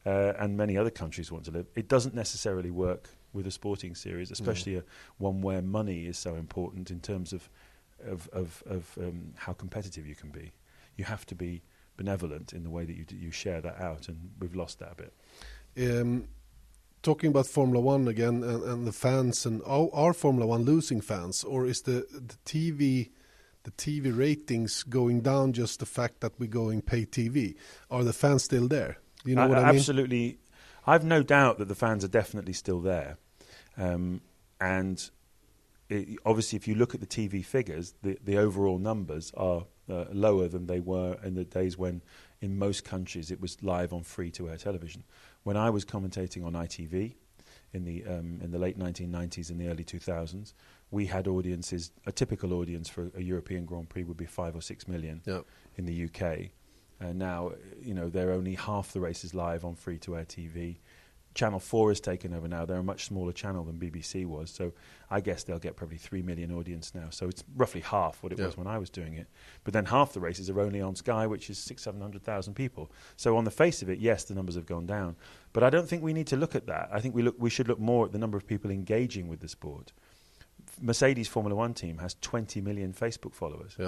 uh, 0.06 0.34
and 0.40 0.58
many 0.58 0.78
other 0.78 0.90
countries 0.92 1.32
want 1.32 1.46
to 1.46 1.52
live, 1.52 1.68
it 1.76 1.88
doesn't 1.88 2.14
necessarily 2.16 2.70
work 2.72 3.10
with 3.32 3.48
a 3.48 3.52
sporting 3.52 3.96
series, 3.96 4.30
especially 4.30 4.76
a, 4.76 4.84
one 5.18 5.42
where 5.42 5.62
money 5.62 6.06
is 6.06 6.18
so 6.18 6.36
important 6.36 6.92
in 6.92 7.00
terms 7.00 7.34
of 7.34 7.50
of 8.06 8.28
of, 8.34 8.62
of 8.66 8.98
um, 9.00 9.34
how 9.38 9.54
competitive 9.54 10.06
you 10.06 10.14
can 10.16 10.30
be. 10.30 10.52
You 10.98 11.06
have 11.06 11.26
to 11.28 11.36
be 11.36 11.62
benevolent 11.96 12.52
in 12.54 12.64
the 12.64 12.70
way 12.70 12.84
that 12.86 12.96
you 12.96 13.06
d- 13.06 13.16
you 13.16 13.32
share 13.32 13.62
that 13.62 13.80
out, 13.80 14.10
and 14.10 14.32
we've 14.40 14.54
lost 14.56 14.80
that 14.80 14.92
a 14.92 14.96
bit. 14.96 15.14
Um, 16.02 16.28
talking 17.04 17.30
about 17.30 17.46
Formula 17.46 17.80
One 17.80 18.08
again 18.08 18.44
and, 18.44 18.64
and 18.64 18.88
the 18.88 18.92
fans 18.92 19.46
and 19.46 19.62
are, 19.66 19.90
are 19.94 20.14
Formula 20.14 20.48
One 20.48 20.64
losing 20.64 21.02
fans 21.02 21.44
or 21.44 21.66
is 21.68 21.82
the 21.82 22.08
the 22.12 22.36
TV 22.46 23.12
the 23.64 23.72
TV 23.72 24.18
ratings 24.18 24.84
going 24.84 25.22
down 25.22 25.54
just 25.54 25.80
the 25.80 25.86
fact 25.86 26.22
that 26.22 26.34
we're 26.40 26.50
going 26.50 26.82
pay 26.82 27.06
TV? 27.06 27.56
Are 27.92 28.04
the 28.04 28.14
fans 28.14 28.44
still 28.44 28.68
there? 28.68 28.98
You 29.24 29.36
know 29.36 29.44
I- 29.44 29.48
what 29.48 29.58
I 29.60 29.68
mean? 29.68 29.76
absolutely. 29.76 30.40
I've 30.86 31.06
no 31.06 31.24
doubt 31.24 31.60
that 31.60 31.68
the 31.70 31.76
fans 31.76 32.04
are 32.04 32.10
definitely 32.10 32.52
still 32.52 32.82
there, 32.82 33.18
um, 33.78 34.20
and 34.60 35.10
it, 35.88 36.20
obviously, 36.26 36.58
if 36.58 36.68
you 36.68 36.76
look 36.76 36.94
at 36.94 37.00
the 37.00 37.08
TV 37.08 37.46
figures, 37.46 37.94
the, 38.02 38.18
the 38.22 38.38
overall 38.38 38.80
numbers 38.80 39.32
are 39.38 39.66
uh, 39.90 40.06
lower 40.12 40.48
than 40.48 40.68
they 40.68 40.80
were 40.80 41.18
in 41.24 41.36
the 41.36 41.46
days 41.46 41.78
when, 41.78 42.02
in 42.44 42.58
most 42.58 42.84
countries, 42.84 43.32
it 43.32 43.40
was 43.40 43.52
live 43.64 43.94
on 43.94 44.04
free-to-air 44.04 44.58
television. 44.58 45.04
When 45.44 45.56
I 45.56 45.70
was 45.70 45.86
commentating 45.86 46.46
on 46.46 46.54
ITV 46.54 47.14
in 47.74 47.86
the 47.86 48.04
um, 48.06 48.40
in 48.44 48.52
the 48.52 48.60
late 48.60 48.78
1990s 48.78 49.50
and 49.50 49.60
the 49.62 49.68
early 49.70 49.86
2000s, 49.86 50.54
we 50.92 51.06
had 51.06 51.26
audiences. 51.28 51.92
A 52.06 52.12
typical 52.12 52.52
audience 52.54 52.90
for 52.90 53.12
a 53.16 53.22
European 53.22 53.66
Grand 53.66 53.88
Prix 53.90 54.04
would 54.04 54.18
be 54.18 54.26
five 54.26 54.56
or 54.58 54.62
six 54.62 54.88
million 54.90 55.22
Yeah. 55.26 55.42
in 55.78 55.86
the 55.86 56.06
UK. 56.08 56.50
Uh, 57.02 57.14
now, 57.14 57.54
you 57.82 57.94
know, 57.94 58.10
they're 58.10 58.32
only 58.32 58.56
half 58.56 58.92
the 58.92 59.00
races 59.00 59.34
live 59.34 59.64
on 59.66 59.76
free 59.76 59.98
to 60.00 60.16
air 60.18 60.26
TV. 60.26 60.78
Channel 61.36 61.60
4 61.60 61.90
has 61.90 62.00
taken 62.00 62.34
over 62.34 62.48
now. 62.48 62.66
They're 62.66 62.78
a 62.78 62.84
much 62.84 63.06
smaller 63.06 63.32
channel 63.32 63.64
than 63.64 63.80
BBC 63.80 64.26
was. 64.26 64.52
So 64.52 64.72
I 65.10 65.20
guess 65.20 65.44
they'll 65.44 65.58
get 65.60 65.76
probably 65.76 65.98
3 65.98 66.22
million 66.22 66.52
audience 66.52 66.94
now. 66.94 67.08
So 67.10 67.28
it's 67.28 67.44
roughly 67.56 67.82
half 67.82 68.22
what 68.22 68.32
it 68.32 68.40
Yeah. 68.40 68.46
was 68.46 68.58
when 68.58 68.68
I 68.68 68.78
was 68.78 68.90
doing 68.90 69.14
it. 69.16 69.28
But 69.64 69.74
then 69.74 69.86
half 69.86 70.14
the 70.14 70.20
races 70.20 70.50
are 70.50 70.60
only 70.60 70.80
on 70.80 70.96
Sky, 70.96 71.26
which 71.26 71.50
is 71.50 71.58
six, 71.58 71.82
700,000 71.84 72.54
people. 72.54 72.92
So 73.16 73.36
on 73.36 73.46
the 73.46 73.52
face 73.52 73.82
of 73.82 73.90
it, 73.90 73.98
yes, 74.00 74.24
the 74.26 74.36
numbers 74.36 74.56
have 74.56 74.68
gone 74.68 74.86
down. 74.86 75.16
But 75.54 75.64
I 75.64 75.70
don't 75.72 75.88
think 75.90 76.04
we 76.04 76.14
need 76.14 76.28
to 76.28 76.38
look 76.38 76.56
at 76.56 76.68
that. 76.68 76.90
I 76.92 77.00
think 77.00 77.16
we, 77.16 77.24
look, 77.24 77.36
we 77.40 77.50
should 77.50 77.68
look 77.68 77.80
more 77.80 78.06
at 78.06 78.12
the 78.12 78.20
number 78.20 78.38
of 78.38 78.46
people 78.46 78.70
engaging 78.70 79.28
with 79.28 79.40
the 79.40 79.48
sport. 79.50 79.92
Mercedes 80.82 81.28
Formula 81.28 81.56
One 81.56 81.74
team 81.74 81.98
has 81.98 82.16
20 82.22 82.62
million 82.62 82.94
Facebook 82.94 83.34
followers. 83.34 83.76
Yeah. 83.80 83.88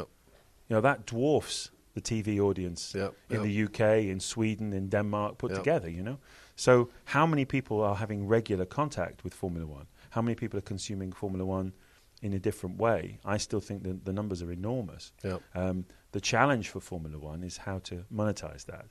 You 0.68 0.76
know, 0.78 0.82
that 0.82 1.06
dwarfs 1.06 1.70
the 1.94 2.02
TV 2.02 2.40
audience 2.40 2.94
in 3.30 3.44
the 3.44 3.64
UK, 3.66 4.06
in 4.10 4.20
Sweden, 4.20 4.74
in 4.74 4.90
Denmark 4.90 5.38
put 5.38 5.52
together, 5.58 5.90
you 5.90 6.04
know? 6.04 6.18
So, 6.56 6.90
how 7.06 7.26
many 7.26 7.46
people 7.46 7.82
are 7.82 7.96
having 7.96 8.28
regular 8.28 8.66
contact 8.66 9.24
with 9.24 9.34
Formula 9.34 9.68
One? 9.68 9.88
How 10.12 10.22
many 10.22 10.36
people 10.36 10.58
are 10.58 10.62
consuming 10.62 11.12
Formula 11.12 11.46
One 11.46 11.74
in 12.22 12.34
a 12.34 12.40
different 12.40 12.78
way? 12.78 13.20
I 13.26 13.38
still 13.38 13.60
think 13.60 13.84
that 13.84 14.06
the 14.06 14.14
numbers 14.14 14.42
are 14.42 14.52
enormous. 14.52 15.12
Yeah. 15.24 15.40
Um, 15.54 15.86
the 16.14 16.22
challenge 16.22 16.70
for 16.70 16.80
Formula 16.80 17.20
One 17.20 17.44
is 17.44 17.58
how 17.58 17.80
to 17.80 18.06
monetize 18.14 18.66
that. 18.68 18.86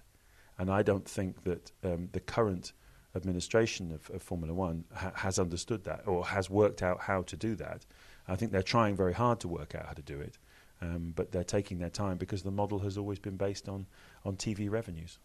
And 0.59 0.71
I 0.71 0.83
don't 0.83 1.09
think 1.09 1.45
that 1.45 1.73
um, 1.83 2.11
the 2.13 2.21
current 2.21 2.73
administration 3.15 3.93
of, 3.93 4.11
of 4.11 4.23
Formula 4.23 4.53
One 4.53 4.85
ha- 4.95 5.13
has 5.15 5.39
understood 5.39 5.85
that 5.85 6.07
or 6.07 6.27
has 6.27 6.51
worked 6.51 6.83
out 6.83 7.01
how 7.01 7.23
to 7.23 7.37
do 7.37 7.55
that. 7.57 7.87
I 8.29 8.37
think 8.37 8.53
they're 8.53 8.63
trying 8.63 8.97
very 8.97 9.13
hard 9.13 9.41
to 9.41 9.49
work 9.49 9.75
out 9.75 9.87
how 9.87 9.93
to 9.93 10.03
do 10.03 10.21
it, 10.21 10.39
um, 10.83 11.13
but 11.15 11.33
they're 11.33 11.45
taking 11.45 11.79
their 11.79 11.91
time 11.91 12.17
because 12.17 12.43
the 12.43 12.51
model 12.51 12.81
has 12.81 12.99
always 12.99 13.19
been 13.19 13.37
based 13.37 13.69
on, 13.69 13.87
on 14.25 14.37
TV 14.37 14.71
revenues. 14.71 15.19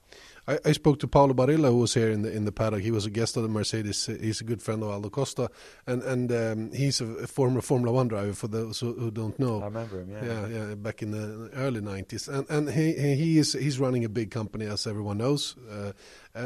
I, 0.47 0.59
I 0.63 0.71
spoke 0.71 0.99
to 0.99 1.07
Paolo 1.07 1.33
Barilla, 1.33 1.69
who 1.69 1.79
was 1.79 1.93
here 1.93 2.11
in 2.11 2.21
the 2.21 2.31
in 2.31 2.45
the 2.45 2.51
paddock. 2.51 2.81
He 2.81 2.91
was 2.91 3.05
a 3.05 3.09
guest 3.09 3.35
of 3.35 3.43
the 3.43 3.49
Mercedes. 3.49 4.05
He's 4.05 4.41
a 4.41 4.43
good 4.43 4.61
friend 4.61 4.83
of 4.83 4.89
Aldo 4.89 5.09
Costa, 5.09 5.49
and 5.87 6.03
and 6.03 6.31
um, 6.31 6.71
he's 6.71 7.01
a, 7.01 7.27
former 7.27 7.61
Formula 7.61 7.91
One 7.91 8.07
driver. 8.07 8.33
For 8.33 8.47
those 8.47 8.79
who, 8.79 8.93
who 8.93 9.11
don't 9.11 9.37
know, 9.39 9.61
I 9.61 9.65
remember 9.65 10.01
him, 10.01 10.11
yeah. 10.11 10.23
yeah, 10.23 10.47
yeah, 10.47 10.75
back 10.75 11.01
in 11.01 11.11
the 11.11 11.49
early 11.55 11.81
'90s, 11.81 12.27
and 12.27 12.49
and 12.49 12.69
he 12.69 12.93
he 12.93 13.15
he 13.15 13.37
is 13.37 13.53
he's 13.53 13.79
running 13.79 14.05
a 14.05 14.09
big 14.09 14.31
company, 14.31 14.65
as 14.65 14.87
everyone 14.87 15.17
knows, 15.17 15.55
uh, 15.69 15.93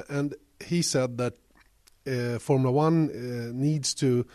and 0.10 0.36
he 0.66 0.82
said 0.82 1.18
that 1.18 1.34
uh, 2.08 2.40
Formula 2.40 2.72
One 2.72 3.10
uh, 3.10 3.52
needs 3.54 3.94
to. 3.96 4.26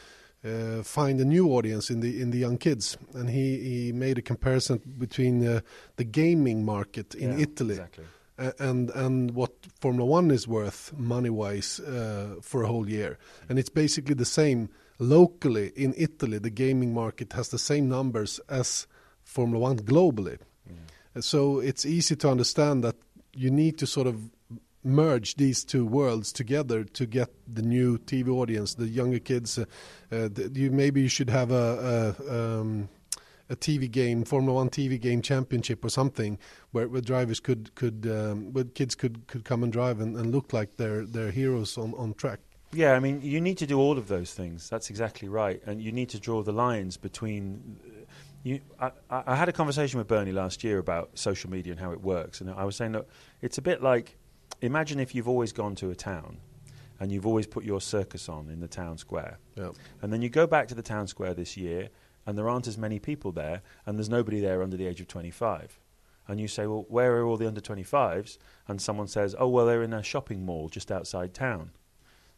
Uh, 0.44 0.82
find 0.84 1.20
a 1.20 1.24
new 1.24 1.48
audience 1.48 1.90
in 1.92 2.00
the 2.00 2.20
in 2.22 2.30
the 2.30 2.38
young 2.38 2.58
kids, 2.58 2.96
and 3.14 3.28
he, 3.28 3.58
he 3.58 3.92
made 3.92 4.18
a 4.18 4.22
comparison 4.22 4.80
between 4.98 5.44
uh, 5.44 5.60
the 5.96 6.04
gaming 6.04 6.64
market 6.64 7.14
in 7.14 7.32
Yeah, 7.32 7.42
Italy 7.42 7.74
Exactly. 7.74 8.04
and 8.58 8.90
and 8.90 9.32
what 9.34 9.50
Formula 9.80 10.06
One 10.06 10.34
is 10.34 10.46
worth 10.46 10.92
money 10.96 11.30
wise 11.30 11.80
uh, 11.80 12.36
for 12.40 12.62
a 12.62 12.68
whole 12.68 12.88
year, 12.88 13.18
and 13.48 13.58
it's 13.58 13.68
basically 13.74 14.14
the 14.14 14.24
same 14.24 14.68
locally 15.00 15.72
in 15.74 15.92
Italy. 15.96 16.38
The 16.38 16.50
gaming 16.54 16.94
market 16.94 17.32
has 17.32 17.48
the 17.48 17.58
same 17.58 17.88
numbers 17.88 18.40
as 18.48 18.86
Formula 19.24 19.58
One 19.70 19.78
globally, 19.78 20.38
And 21.14 21.24
so 21.24 21.58
it's 21.60 21.84
easy 21.84 22.16
to 22.16 22.30
understand 22.30 22.84
that 22.84 22.94
you 23.34 23.50
need 23.50 23.76
to 23.78 23.86
sort 23.86 24.06
of 24.06 24.14
merge 24.88 25.36
these 25.36 25.64
two 25.64 25.86
worlds 25.86 26.32
together 26.32 26.84
to 26.84 27.06
get 27.06 27.28
the 27.46 27.62
new 27.62 27.98
TV 27.98 28.28
audience, 28.28 28.74
the 28.74 28.88
younger 28.88 29.18
kids. 29.18 29.58
Uh, 29.58 29.64
uh, 30.10 30.28
you 30.52 30.70
maybe 30.70 31.02
you 31.02 31.08
should 31.08 31.30
have 31.30 31.50
a. 31.50 32.16
a 32.28 32.60
um, 32.60 32.88
a 33.50 33.56
TV 33.56 33.90
game, 33.90 34.24
Formula 34.24 34.54
One 34.54 34.68
TV 34.68 35.00
game 35.00 35.22
championship 35.22 35.82
or 35.82 35.88
something, 35.88 36.38
where, 36.72 36.86
where 36.86 37.00
drivers 37.00 37.40
could 37.40 37.74
could 37.74 38.06
um, 38.06 38.52
where 38.52 38.64
kids 38.64 38.94
could, 38.94 39.26
could 39.26 39.44
come 39.44 39.62
and 39.62 39.72
drive 39.72 40.00
and, 40.00 40.16
and 40.16 40.32
look 40.32 40.52
like 40.52 40.76
they're 40.76 41.06
they're 41.06 41.30
heroes 41.30 41.78
on, 41.78 41.94
on 41.94 42.12
track. 42.14 42.40
Yeah, 42.72 42.92
I 42.92 43.00
mean, 43.00 43.22
you 43.22 43.40
need 43.40 43.56
to 43.58 43.66
do 43.66 43.78
all 43.78 43.96
of 43.96 44.08
those 44.08 44.34
things. 44.34 44.68
That's 44.68 44.90
exactly 44.90 45.28
right, 45.28 45.62
and 45.64 45.80
you 45.80 45.92
need 45.92 46.10
to 46.10 46.20
draw 46.20 46.42
the 46.42 46.52
lines 46.52 46.98
between. 46.98 47.78
uh, 47.86 48.04
You, 48.44 48.60
I 48.78 48.90
I 49.10 49.34
had 49.34 49.48
a 49.48 49.52
conversation 49.52 49.98
with 49.98 50.08
Bernie 50.08 50.32
last 50.32 50.62
year 50.62 50.78
about 50.78 51.08
social 51.14 51.50
media 51.50 51.72
and 51.72 51.80
how 51.80 51.92
it 51.92 52.02
works, 52.02 52.40
and 52.42 52.50
I 52.50 52.64
was 52.64 52.76
saying, 52.76 52.92
that 52.92 53.06
it's 53.40 53.58
a 53.58 53.62
bit 53.62 53.82
like 53.82 54.18
imagine 54.62 55.00
if 55.00 55.14
you've 55.14 55.28
always 55.28 55.52
gone 55.52 55.74
to 55.76 55.90
a 55.90 55.94
town, 55.94 56.38
and 57.00 57.12
you've 57.12 57.26
always 57.26 57.46
put 57.46 57.64
your 57.64 57.80
circus 57.80 58.28
on 58.28 58.48
in 58.50 58.60
the 58.60 58.68
town 58.68 58.98
square, 58.98 59.38
Yeah, 59.56 59.70
and 60.02 60.12
then 60.12 60.20
you 60.22 60.28
go 60.28 60.46
back 60.46 60.66
to 60.68 60.74
the 60.74 60.82
town 60.82 61.06
square 61.06 61.32
this 61.34 61.56
year, 61.56 61.88
and 62.26 62.36
there 62.36 62.48
aren't 62.48 62.66
as 62.66 62.76
many 62.76 62.98
people 62.98 63.32
there, 63.32 63.62
and 63.86 63.96
there's 63.96 64.08
nobody 64.08 64.40
there 64.40 64.62
under 64.62 64.76
the 64.76 64.86
age 64.86 65.00
of 65.00 65.08
25. 65.08 65.78
And 66.26 66.38
you 66.38 66.46
say, 66.48 66.66
well, 66.66 66.84
where 66.88 67.16
are 67.16 67.24
all 67.24 67.38
the 67.38 67.46
under 67.46 67.60
25s? 67.60 68.36
And 68.66 68.82
someone 68.82 69.06
says, 69.08 69.34
oh, 69.38 69.48
well, 69.48 69.64
they're 69.64 69.82
in 69.82 69.94
a 69.94 70.02
shopping 70.02 70.44
mall 70.44 70.68
just 70.68 70.92
outside 70.92 71.32
town. 71.32 71.70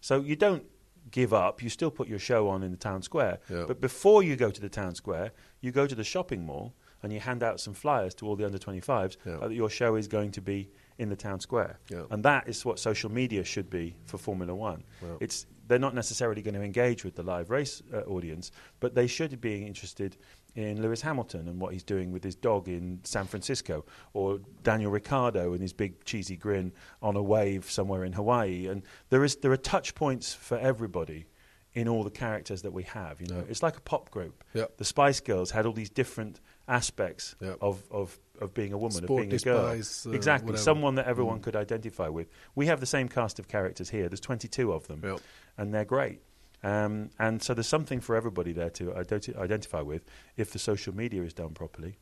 So 0.01 0.21
you 0.21 0.37
don't 0.37 0.63
give 1.11 1.33
up. 1.35 1.61
You 1.61 1.69
still 1.71 1.91
put 1.91 2.07
your 2.07 2.21
show 2.21 2.49
on 2.49 2.63
in 2.63 2.71
the 2.71 2.77
town 2.77 3.03
square. 3.03 3.41
Yeah. 3.51 3.65
But 3.67 3.81
before 3.81 4.23
you 4.23 4.37
go 4.37 4.51
to 4.53 4.61
the 4.61 4.69
town 4.69 4.95
square, 4.95 5.33
you 5.61 5.73
go 5.73 5.89
to 5.89 5.95
the 5.97 6.05
shopping 6.05 6.47
mall 6.47 6.73
and 7.03 7.13
you 7.13 7.19
hand 7.19 7.43
out 7.43 7.59
some 7.59 7.75
flyers 7.75 8.15
to 8.17 8.27
all 8.29 8.37
the 8.37 8.45
under 8.45 8.59
25s 8.59 9.17
Yeah. 9.27 9.39
uh, 9.39 9.49
that 9.49 9.55
your 9.55 9.71
show 9.71 9.97
is 9.97 10.07
going 10.07 10.31
to 10.33 10.41
be 10.41 10.71
in 11.01 11.09
the 11.09 11.17
town 11.17 11.41
square. 11.41 11.79
Yeah. 11.89 12.05
And 12.11 12.23
that 12.25 12.47
is 12.49 12.65
what 12.65 12.79
social 12.79 13.11
media 13.11 13.43
should 13.45 13.69
be 13.71 13.97
for 14.05 14.19
Formula 14.19 14.55
One. 14.55 14.85
It's 15.21 15.47
they're 15.67 15.79
not 15.79 15.95
necessarily 15.95 16.43
going 16.43 16.55
to 16.55 16.63
engage 16.63 17.05
with 17.05 17.15
the 17.15 17.23
live 17.23 17.49
race 17.49 17.81
uh, 17.95 17.99
audience, 18.17 18.51
but 18.81 18.95
they 18.95 19.07
should 19.07 19.41
be 19.41 19.65
interested 19.65 20.17
in 20.57 20.83
Lewis 20.83 21.01
Hamilton 21.01 21.47
and 21.49 21.61
what 21.61 21.73
he's 21.73 21.85
doing 21.85 22.11
with 22.13 22.25
his 22.25 22.35
dog 22.35 22.69
in 22.69 22.99
San 23.05 23.27
Francisco, 23.27 23.85
or 24.13 24.41
Daniel 24.65 24.91
Ricciardo 24.91 25.53
and 25.53 25.63
his 25.63 25.73
big 25.73 26.05
cheesy 26.05 26.37
grin 26.37 26.73
on 27.01 27.15
a 27.17 27.23
wave 27.23 27.71
somewhere 27.71 28.05
in 28.05 28.13
Hawaii. 28.13 28.67
And 28.67 28.83
there 29.11 29.25
is 29.25 29.37
there 29.37 29.53
are 29.53 29.57
touch 29.57 29.95
points 29.95 30.35
for 30.35 30.59
everybody 30.59 31.27
in 31.73 31.87
all 31.87 32.03
the 32.03 32.11
characters 32.11 32.63
that 32.63 32.73
we 32.73 32.83
have. 32.83 33.21
You 33.21 33.29
know, 33.29 33.37
Yeah. 33.39 33.51
it's 33.53 33.63
like 33.63 33.77
a 33.77 33.81
pop 33.81 34.11
group. 34.11 34.43
Yeah. 34.55 34.65
The 34.77 34.85
Spice 34.85 35.21
Girls 35.21 35.53
had 35.53 35.67
all 35.67 35.73
these 35.73 35.89
different 35.91 36.41
aspects 36.67 37.37
Yeah. 37.41 37.55
of, 37.61 37.85
of, 37.93 38.19
of 38.41 38.55
being 38.55 38.73
a 38.73 38.79
woman, 38.79 38.93
Sporty 39.03 39.25
of 39.25 39.31
being 39.31 39.41
a 39.41 39.45
girl. 39.45 39.67
Uh, 39.67 39.75
exactly, 40.15 40.47
whatever. 40.47 40.63
someone 40.63 40.95
that 40.97 41.07
everyone 41.07 41.39
Mm. 41.41 41.43
could 41.43 41.57
identify 41.57 42.09
with. 42.09 42.29
We 42.55 42.67
have 42.67 42.81
the 42.81 42.87
same 42.87 43.09
cast 43.09 43.39
of 43.39 43.49
characters 43.49 43.91
here. 43.91 44.09
There's 44.09 44.21
22 44.21 44.73
of 44.73 44.87
them, 44.87 45.01
Yeah. 45.05 45.19
and 45.57 45.73
they're 45.75 45.85
great. 45.85 46.23
Um, 46.63 47.11
and 47.19 47.43
so 47.43 47.55
there's 47.55 47.67
something 47.69 48.01
for 48.01 48.15
everybody 48.17 48.53
there 48.53 48.71
to 48.71 48.91
identi- 48.93 49.37
identify 49.37 49.81
with 49.81 50.05
if 50.37 50.51
the 50.53 50.59
social 50.59 50.95
media 50.95 51.23
is 51.23 51.33
done 51.33 51.55
properly. 51.55 51.99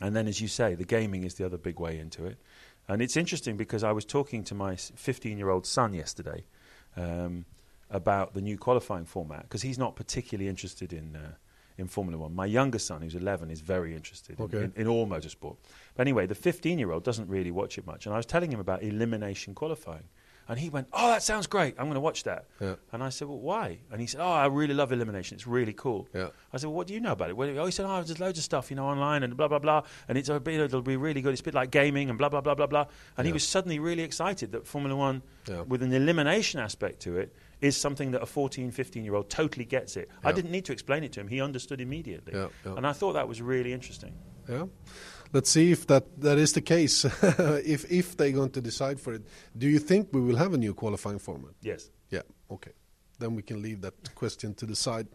And 0.00 0.14
then, 0.14 0.26
as 0.28 0.40
you 0.40 0.48
say, 0.48 0.74
the 0.74 0.84
gaming 0.84 1.24
is 1.24 1.34
the 1.34 1.44
other 1.46 1.56
big 1.58 1.80
way 1.80 1.98
into 1.98 2.26
it. 2.26 2.38
And 2.88 3.00
it's 3.02 3.16
interesting 3.16 3.56
because 3.56 3.82
I 3.84 3.92
was 3.92 4.04
talking 4.04 4.44
to 4.44 4.54
my 4.54 4.76
15 4.76 5.38
year 5.38 5.48
old 5.50 5.66
son 5.66 5.94
yesterday 5.94 6.44
um, 6.96 7.44
about 7.88 8.34
the 8.34 8.40
new 8.40 8.58
qualifying 8.58 9.04
format 9.04 9.42
because 9.42 9.62
he's 9.62 9.78
not 9.78 9.96
particularly 9.96 10.48
interested 10.48 10.92
in. 10.92 11.16
Uh, 11.16 11.34
in 11.80 11.88
Formula 11.88 12.16
One. 12.22 12.34
My 12.34 12.46
younger 12.46 12.78
son, 12.78 13.02
who's 13.02 13.14
11, 13.14 13.50
is 13.50 13.60
very 13.60 13.94
interested 13.96 14.38
in- 14.38 14.44
Okay. 14.44 14.58
in, 14.64 14.72
in 14.76 14.86
all 14.86 15.06
motorsport. 15.06 15.56
But 15.96 16.02
anyway, 16.02 16.26
the 16.26 16.34
15 16.34 16.78
year 16.78 16.92
old 16.92 17.02
doesn't 17.04 17.28
really 17.28 17.50
watch 17.50 17.78
it 17.78 17.86
much. 17.86 18.06
And 18.06 18.14
I 18.14 18.16
was 18.18 18.26
telling 18.26 18.52
him 18.52 18.60
about 18.60 18.82
elimination 18.82 19.54
qualifying. 19.54 20.04
And 20.48 20.58
he 20.58 20.68
went, 20.68 20.88
Oh, 20.92 21.06
that 21.10 21.22
sounds 21.22 21.46
great. 21.46 21.74
I'm 21.78 21.84
going 21.84 21.94
to 21.94 22.00
watch 22.00 22.24
that. 22.24 22.46
Yeah. 22.60 22.74
And 22.92 23.04
I 23.04 23.10
said, 23.10 23.28
Well, 23.28 23.38
why? 23.38 23.78
And 23.92 24.00
he 24.00 24.06
said, 24.08 24.20
Oh, 24.20 24.26
I 24.32 24.46
really 24.46 24.74
love 24.74 24.90
elimination. 24.90 25.36
It's 25.36 25.46
really 25.46 25.72
cool. 25.72 26.08
Yeah. 26.12 26.30
I 26.52 26.56
said, 26.56 26.66
well, 26.66 26.74
What 26.76 26.88
do 26.88 26.94
you 26.94 26.98
know 27.00 27.12
about 27.12 27.28
it? 27.30 27.36
Well, 27.36 27.48
oh, 27.56 27.66
he 27.66 27.70
said, 27.70 27.86
Oh, 27.86 28.02
there's 28.02 28.18
loads 28.18 28.36
of 28.38 28.44
stuff, 28.44 28.68
you 28.68 28.74
know, 28.76 28.86
online 28.86 29.22
and 29.22 29.36
blah, 29.36 29.46
blah, 29.46 29.60
blah. 29.60 29.82
And 30.08 30.18
it's, 30.18 30.28
a 30.28 30.40
bit- 30.40 30.58
it'll 30.60 30.82
be 30.82 30.96
really 30.96 31.20
good. 31.22 31.30
It's 31.32 31.40
a 31.40 31.44
bit 31.44 31.54
like 31.54 31.70
gaming 31.70 32.08
and 32.08 32.18
blah, 32.18 32.28
blah, 32.30 32.40
blah, 32.40 32.56
blah, 32.56 32.66
blah. 32.66 32.86
And 33.16 33.28
he 33.28 33.32
was 33.32 33.46
suddenly 33.46 33.78
really 33.78 34.02
excited 34.02 34.50
that 34.52 34.66
Formula 34.66 34.96
One, 34.96 35.22
Yeah. 35.48 35.60
with 35.62 35.84
an 35.84 35.92
elimination 35.92 36.58
aspect 36.58 36.98
to 37.02 37.16
it, 37.18 37.32
is 37.60 37.76
something 37.76 38.12
that 38.12 38.22
a 38.22 38.26
14, 38.26 38.70
15 38.70 39.04
year 39.04 39.14
old 39.14 39.28
totally 39.28 39.64
gets 39.64 39.96
it. 39.96 40.08
I 40.24 40.32
didn't 40.32 40.50
need 40.50 40.64
to 40.66 40.72
explain 40.72 41.04
it 41.04 41.12
to 41.12 41.20
him. 41.20 41.28
He 41.28 41.40
understood 41.40 41.80
immediately. 41.80 42.32
Yeah, 42.34 42.48
yeah. 42.64 42.76
And 42.76 42.86
I 42.86 42.92
thought 42.92 43.14
that 43.14 43.28
was 43.28 43.42
really 43.42 43.72
interesting. 43.72 44.14
Yeah. 44.48 44.66
Let's 45.32 45.50
see 45.50 45.70
if 45.70 45.86
that, 45.86 46.20
that 46.20 46.38
is 46.38 46.54
the 46.54 46.60
case. 46.60 47.04
if 47.22 47.90
if 47.90 48.16
they're 48.16 48.32
going 48.32 48.50
to 48.50 48.60
decide 48.60 48.98
for 48.98 49.12
it, 49.12 49.22
do 49.56 49.68
you 49.68 49.78
think 49.78 50.08
we 50.12 50.20
will 50.20 50.36
have 50.36 50.54
a 50.54 50.58
new 50.58 50.74
qualifying 50.74 51.18
format? 51.18 51.52
Yes. 51.62 51.90
Yeah. 52.10 52.22
Okay. 52.50 52.72
Then 53.18 53.36
we 53.36 53.42
can 53.42 53.62
leave 53.62 53.82
that 53.82 54.14
question 54.14 54.54
to 54.54 54.66
the 54.66 54.74
side. 54.74 55.06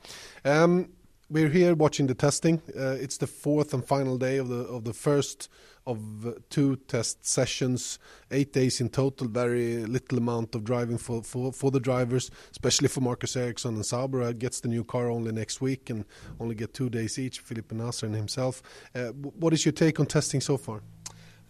Um, 0.46 0.90
we're 1.30 1.50
here 1.50 1.74
watching 1.76 2.08
the 2.08 2.14
testing. 2.14 2.62
Uh, 2.78 2.92
it's 2.92 3.18
the 3.18 3.28
fourth 3.28 3.74
and 3.74 3.84
final 3.84 4.18
day 4.18 4.38
of 4.38 4.48
the 4.48 4.64
of 4.68 4.84
the 4.84 4.94
first 4.94 5.50
of 5.88 6.38
two 6.50 6.78
test 6.88 7.26
sessions. 7.26 8.00
Eight 8.32 8.54
days 8.54 8.82
in 8.82 8.90
total. 8.90 9.28
Very 9.28 9.86
little 9.86 10.18
amount 10.18 10.56
of 10.56 10.64
driving 10.64 10.98
for, 10.98 11.24
for, 11.24 11.52
for 11.54 11.72
the 11.72 11.80
drivers, 11.80 12.32
especially 12.52 12.88
for 12.88 13.02
Marcus 13.02 13.36
Ericsson 13.36 13.76
and 13.76 13.86
Sauber. 13.86 14.22
Uh, 14.22 14.32
Gets 14.32 14.60
the 14.62 14.68
new 14.68 14.84
car 14.84 15.10
only 15.10 15.32
next 15.32 15.62
week 15.62 15.90
and 15.90 16.06
only 16.40 16.56
get 16.56 16.74
two 16.74 16.90
days 16.90 17.18
each. 17.20 17.40
Felipe 17.40 17.72
Nasr 17.72 18.06
and 18.06 18.16
himself. 18.16 18.62
Uh, 18.94 19.08
what 19.10 19.54
is 19.54 19.66
your 19.66 19.72
take 19.74 20.00
on 20.00 20.06
testing 20.06 20.42
so 20.42 20.58
far? 20.58 20.82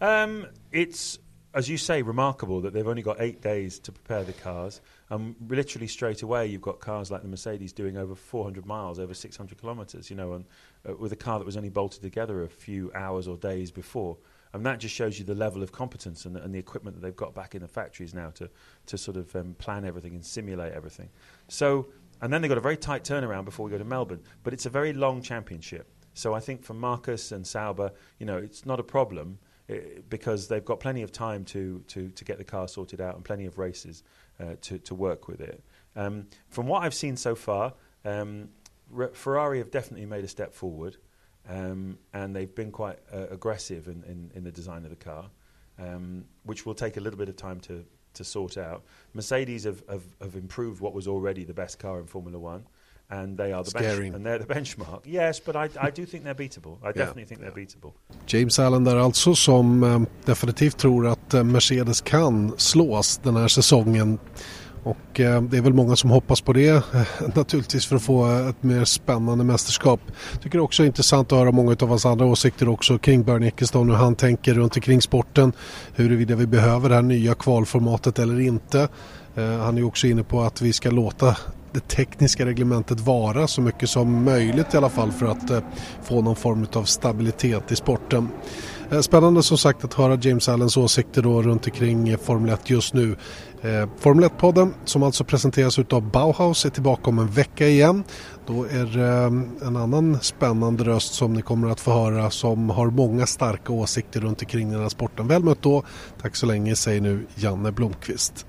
Um, 0.02 0.48
it's, 0.72 1.20
as 1.54 1.70
you 1.70 1.78
say, 1.78 2.02
remarkable 2.02 2.62
that 2.62 2.74
they've 2.74 2.88
only 2.88 3.02
got 3.02 3.22
eight 3.22 3.42
days 3.42 3.80
to 3.80 3.92
prepare 3.92 4.24
the 4.24 4.34
cars. 4.34 4.82
And 5.10 5.36
literally 5.48 5.88
straight 5.88 6.22
away, 6.22 6.48
you've 6.48 6.62
got 6.62 6.80
cars 6.80 7.12
like 7.12 7.22
the 7.22 7.28
Mercedes 7.28 7.72
doing 7.72 7.98
over 7.98 8.16
400 8.16 8.66
miles, 8.66 9.00
over 9.00 9.14
600 9.14 9.60
kilometres, 9.60 10.10
you 10.10 10.16
know, 10.16 10.34
and, 10.34 10.46
uh, 10.88 10.96
with 10.96 11.12
a 11.12 11.16
car 11.16 11.40
that 11.40 11.46
was 11.46 11.58
only 11.58 11.70
bolted 11.70 12.02
together 12.02 12.44
a 12.44 12.50
few 12.50 12.92
hours 12.94 13.28
or 13.28 13.38
days 13.38 13.72
before. 13.72 14.18
And 14.56 14.66
that 14.66 14.80
just 14.80 14.96
shows 14.96 15.20
you 15.20 15.26
the 15.26 15.36
level 15.36 15.62
of 15.62 15.74
competence 15.74 16.26
and, 16.26 16.38
and 16.38 16.56
the 16.56 16.60
equipment 16.60 16.96
that 16.96 17.02
they've 17.06 17.16
got 17.16 17.36
back 17.36 17.56
in 17.56 17.62
the 17.62 17.68
factories 17.68 18.14
now 18.14 18.30
to, 18.32 18.50
to 18.86 18.98
sort 18.98 19.18
of 19.18 19.36
um, 19.36 19.54
plan 19.56 19.84
everything 19.84 20.16
and 20.16 20.26
simulate 20.26 20.72
everything. 20.72 21.10
So, 21.50 21.88
and 22.22 22.32
then 22.32 22.42
they've 22.42 22.50
got 22.50 22.58
a 22.58 22.62
very 22.62 22.78
tight 22.78 23.04
turnaround 23.04 23.44
before 23.44 23.66
we 23.66 23.72
go 23.72 23.78
to 23.78 23.84
Melbourne. 23.84 24.22
But 24.44 24.54
it's 24.54 24.66
a 24.66 24.70
very 24.70 24.94
long 24.94 25.22
championship. 25.22 25.90
So 26.14 26.34
I 26.34 26.40
think 26.40 26.64
for 26.64 26.74
Marcus 26.74 27.34
and 27.34 27.46
Sauber, 27.46 27.92
you 28.18 28.26
know, 28.26 28.38
it's 28.38 28.66
not 28.66 28.80
a 28.80 28.84
problem 28.84 29.40
eh, 29.68 29.80
because 30.10 30.48
they've 30.48 30.64
got 30.64 30.80
plenty 30.80 31.02
of 31.02 31.12
time 31.12 31.44
to, 31.46 31.84
to, 31.88 32.08
to 32.10 32.24
get 32.24 32.38
the 32.38 32.46
car 32.46 32.70
sorted 32.70 33.02
out 33.02 33.16
and 33.16 33.26
plenty 33.26 33.46
of 33.46 33.58
races 33.58 34.04
uh, 34.40 34.56
to, 34.62 34.80
to 34.80 34.96
work 34.96 35.28
with 35.28 35.42
it. 35.42 35.62
Um, 35.98 36.28
from 36.48 36.68
what 36.68 36.84
I've 36.84 36.94
seen 36.94 37.18
so 37.18 37.36
far, 37.36 37.74
um, 38.06 38.48
Ferrari 39.12 39.58
have 39.58 39.72
definitely 39.72 40.06
made 40.06 40.24
a 40.24 40.30
step 40.30 40.54
forward 40.54 40.96
um, 41.50 41.98
and 42.14 42.36
they've 42.36 42.54
been 42.56 42.72
quite 42.72 43.00
uh, 43.14 43.28
aggressive 43.30 43.88
in, 43.88 44.04
in, 44.04 44.32
in 44.36 44.44
the 44.44 44.52
design 44.52 44.84
of 44.84 44.90
the 44.90 44.96
car, 44.96 45.26
um, 45.80 46.26
which 46.44 46.66
will 46.66 46.76
take 46.76 46.98
a 46.98 47.00
little 47.00 47.18
bit 47.20 47.30
of 47.30 47.36
time 47.36 47.60
to, 47.62 47.86
to 48.14 48.24
sort 48.24 48.58
out. 48.58 48.84
Mercedes 49.14 49.64
have, 49.66 49.84
have, 49.90 50.04
have 50.22 50.36
improved 50.36 50.82
what 50.82 50.94
was 50.94 51.08
already 51.08 51.46
the 51.46 51.54
best 51.54 51.80
car 51.80 52.00
in 52.00 52.08
Formula 52.08 52.40
One. 52.40 52.66
And 53.08 53.38
they 53.38 53.54
are 53.54 53.64
the 53.64 53.70
bench, 53.70 54.16
and 54.16 54.26
they're 54.26 54.40
the 54.40 54.54
benchmark. 54.54 55.02
Yes, 55.06 55.40
but 55.40 55.56
I, 55.56 55.70
I 55.80 55.92
do 55.92 56.08
think 56.08 56.24
they're 56.24 56.34
beatable. 56.34 56.80
I 56.84 56.92
definitely 56.92 57.26
think 57.26 57.40
they're 57.40 57.52
beatable. 57.52 57.94
James 58.26 58.60
Allen 58.60 58.84
där 58.84 58.96
alltså 58.96 59.36
som 59.36 59.84
eh, 59.84 60.02
definitivt 60.26 60.78
tror 60.78 61.08
att 61.08 61.34
eh, 61.34 61.44
Mercedes 61.44 62.02
kan 62.02 62.54
slås 62.58 63.18
den 63.18 63.36
här 63.36 63.48
säsongen. 63.48 64.20
Och 64.86 65.20
eh, 65.20 65.42
det 65.42 65.58
är 65.58 65.62
väl 65.62 65.74
många 65.74 65.96
som 65.96 66.10
hoppas 66.10 66.42
på 66.42 66.54
det 66.54 66.84
naturligtvis 67.36 67.86
för 67.86 67.96
att 67.96 68.02
få 68.02 68.26
ett 68.50 68.64
mer 68.64 68.86
spännande 68.86 69.44
mästerskap. 69.44 70.00
Tycker 70.42 70.60
också 70.60 70.84
det 70.84 70.86
är 70.86 70.88
intressant 70.88 71.32
att 71.32 71.38
höra 71.38 71.52
många 71.52 71.76
av 71.80 71.90
hans 71.90 72.06
andra 72.06 72.26
åsikter 72.26 72.70
också 72.70 72.98
kring 72.98 73.24
Bernie 73.24 73.48
Ecclestone 73.48 73.92
hur 73.92 74.00
han 74.00 74.16
tänker 74.16 74.54
runt 74.54 74.76
omkring 74.76 75.02
sporten. 75.02 75.54
Huruvida 75.96 76.36
vi 76.36 76.48
behöver 76.48 76.90
det 76.90 76.96
här 76.96 77.02
nya 77.02 77.36
kvalformatet 77.36 78.20
eller 78.20 78.40
inte. 78.40 78.88
Eh, 79.36 79.58
han 79.58 79.78
är 79.78 79.84
också 79.84 80.08
inne 80.08 80.24
på 80.24 80.42
att 80.42 80.62
vi 80.62 80.74
ska 80.74 80.92
låta 80.92 81.38
det 81.72 81.88
tekniska 81.88 82.46
reglementet 82.46 83.00
vara 83.00 83.48
så 83.48 83.62
mycket 83.62 83.90
som 83.90 84.24
möjligt 84.24 84.74
i 84.74 84.78
alla 84.78 84.90
fall 84.90 85.12
för 85.12 85.26
att 85.26 85.50
eh, 85.50 85.60
få 86.04 86.22
någon 86.22 86.36
form 86.36 86.68
av 86.74 86.84
stabilitet 86.84 87.72
i 87.72 87.76
sporten. 87.76 88.30
Eh, 88.92 89.02
spännande 89.02 89.44
som 89.44 89.58
sagt 89.58 89.84
att 89.84 89.94
höra 89.94 90.20
James 90.22 90.50
Allens 90.50 90.78
åsikter 90.78 91.22
då 91.22 91.42
runt 91.42 91.66
omkring 91.66 92.18
Formel 92.18 92.54
1 92.54 92.70
just 92.70 92.94
nu. 92.94 93.16
Eh, 93.62 93.90
Formel 94.00 94.30
1-podden 94.30 94.74
som 94.86 95.04
alltså 95.04 95.24
presenteras 95.24 95.80
utav 95.80 96.12
Bauhaus 96.12 96.66
är 96.66 96.70
tillbaka 96.70 97.10
om 97.10 97.20
en 97.20 97.28
vecka 97.28 97.68
igen. 97.68 98.04
Då 98.48 98.64
är 98.64 98.86
det 98.86 99.08
eh, 99.08 99.68
en 99.68 99.76
annan 99.76 100.20
spännande 100.22 100.84
röst 100.84 101.14
som 101.14 101.34
ni 101.34 101.42
kommer 101.42 101.70
att 101.70 101.80
få 101.80 101.92
höra 101.92 102.30
som 102.30 102.70
har 102.70 102.88
många 102.88 103.26
starka 103.26 103.74
åsikter 103.74 104.20
runt 104.20 104.42
omkring 104.42 104.72
den 104.72 104.82
här 104.82 104.90
sporten. 104.90 105.28
Väl 105.28 105.44
mött 105.44 105.62
då. 105.62 105.84
Tack 106.22 106.36
så 106.36 106.46
länge 106.46 106.76
säger 106.76 107.02
nu 107.02 107.26
Janne 107.36 107.72
Blomqvist. 107.72 108.46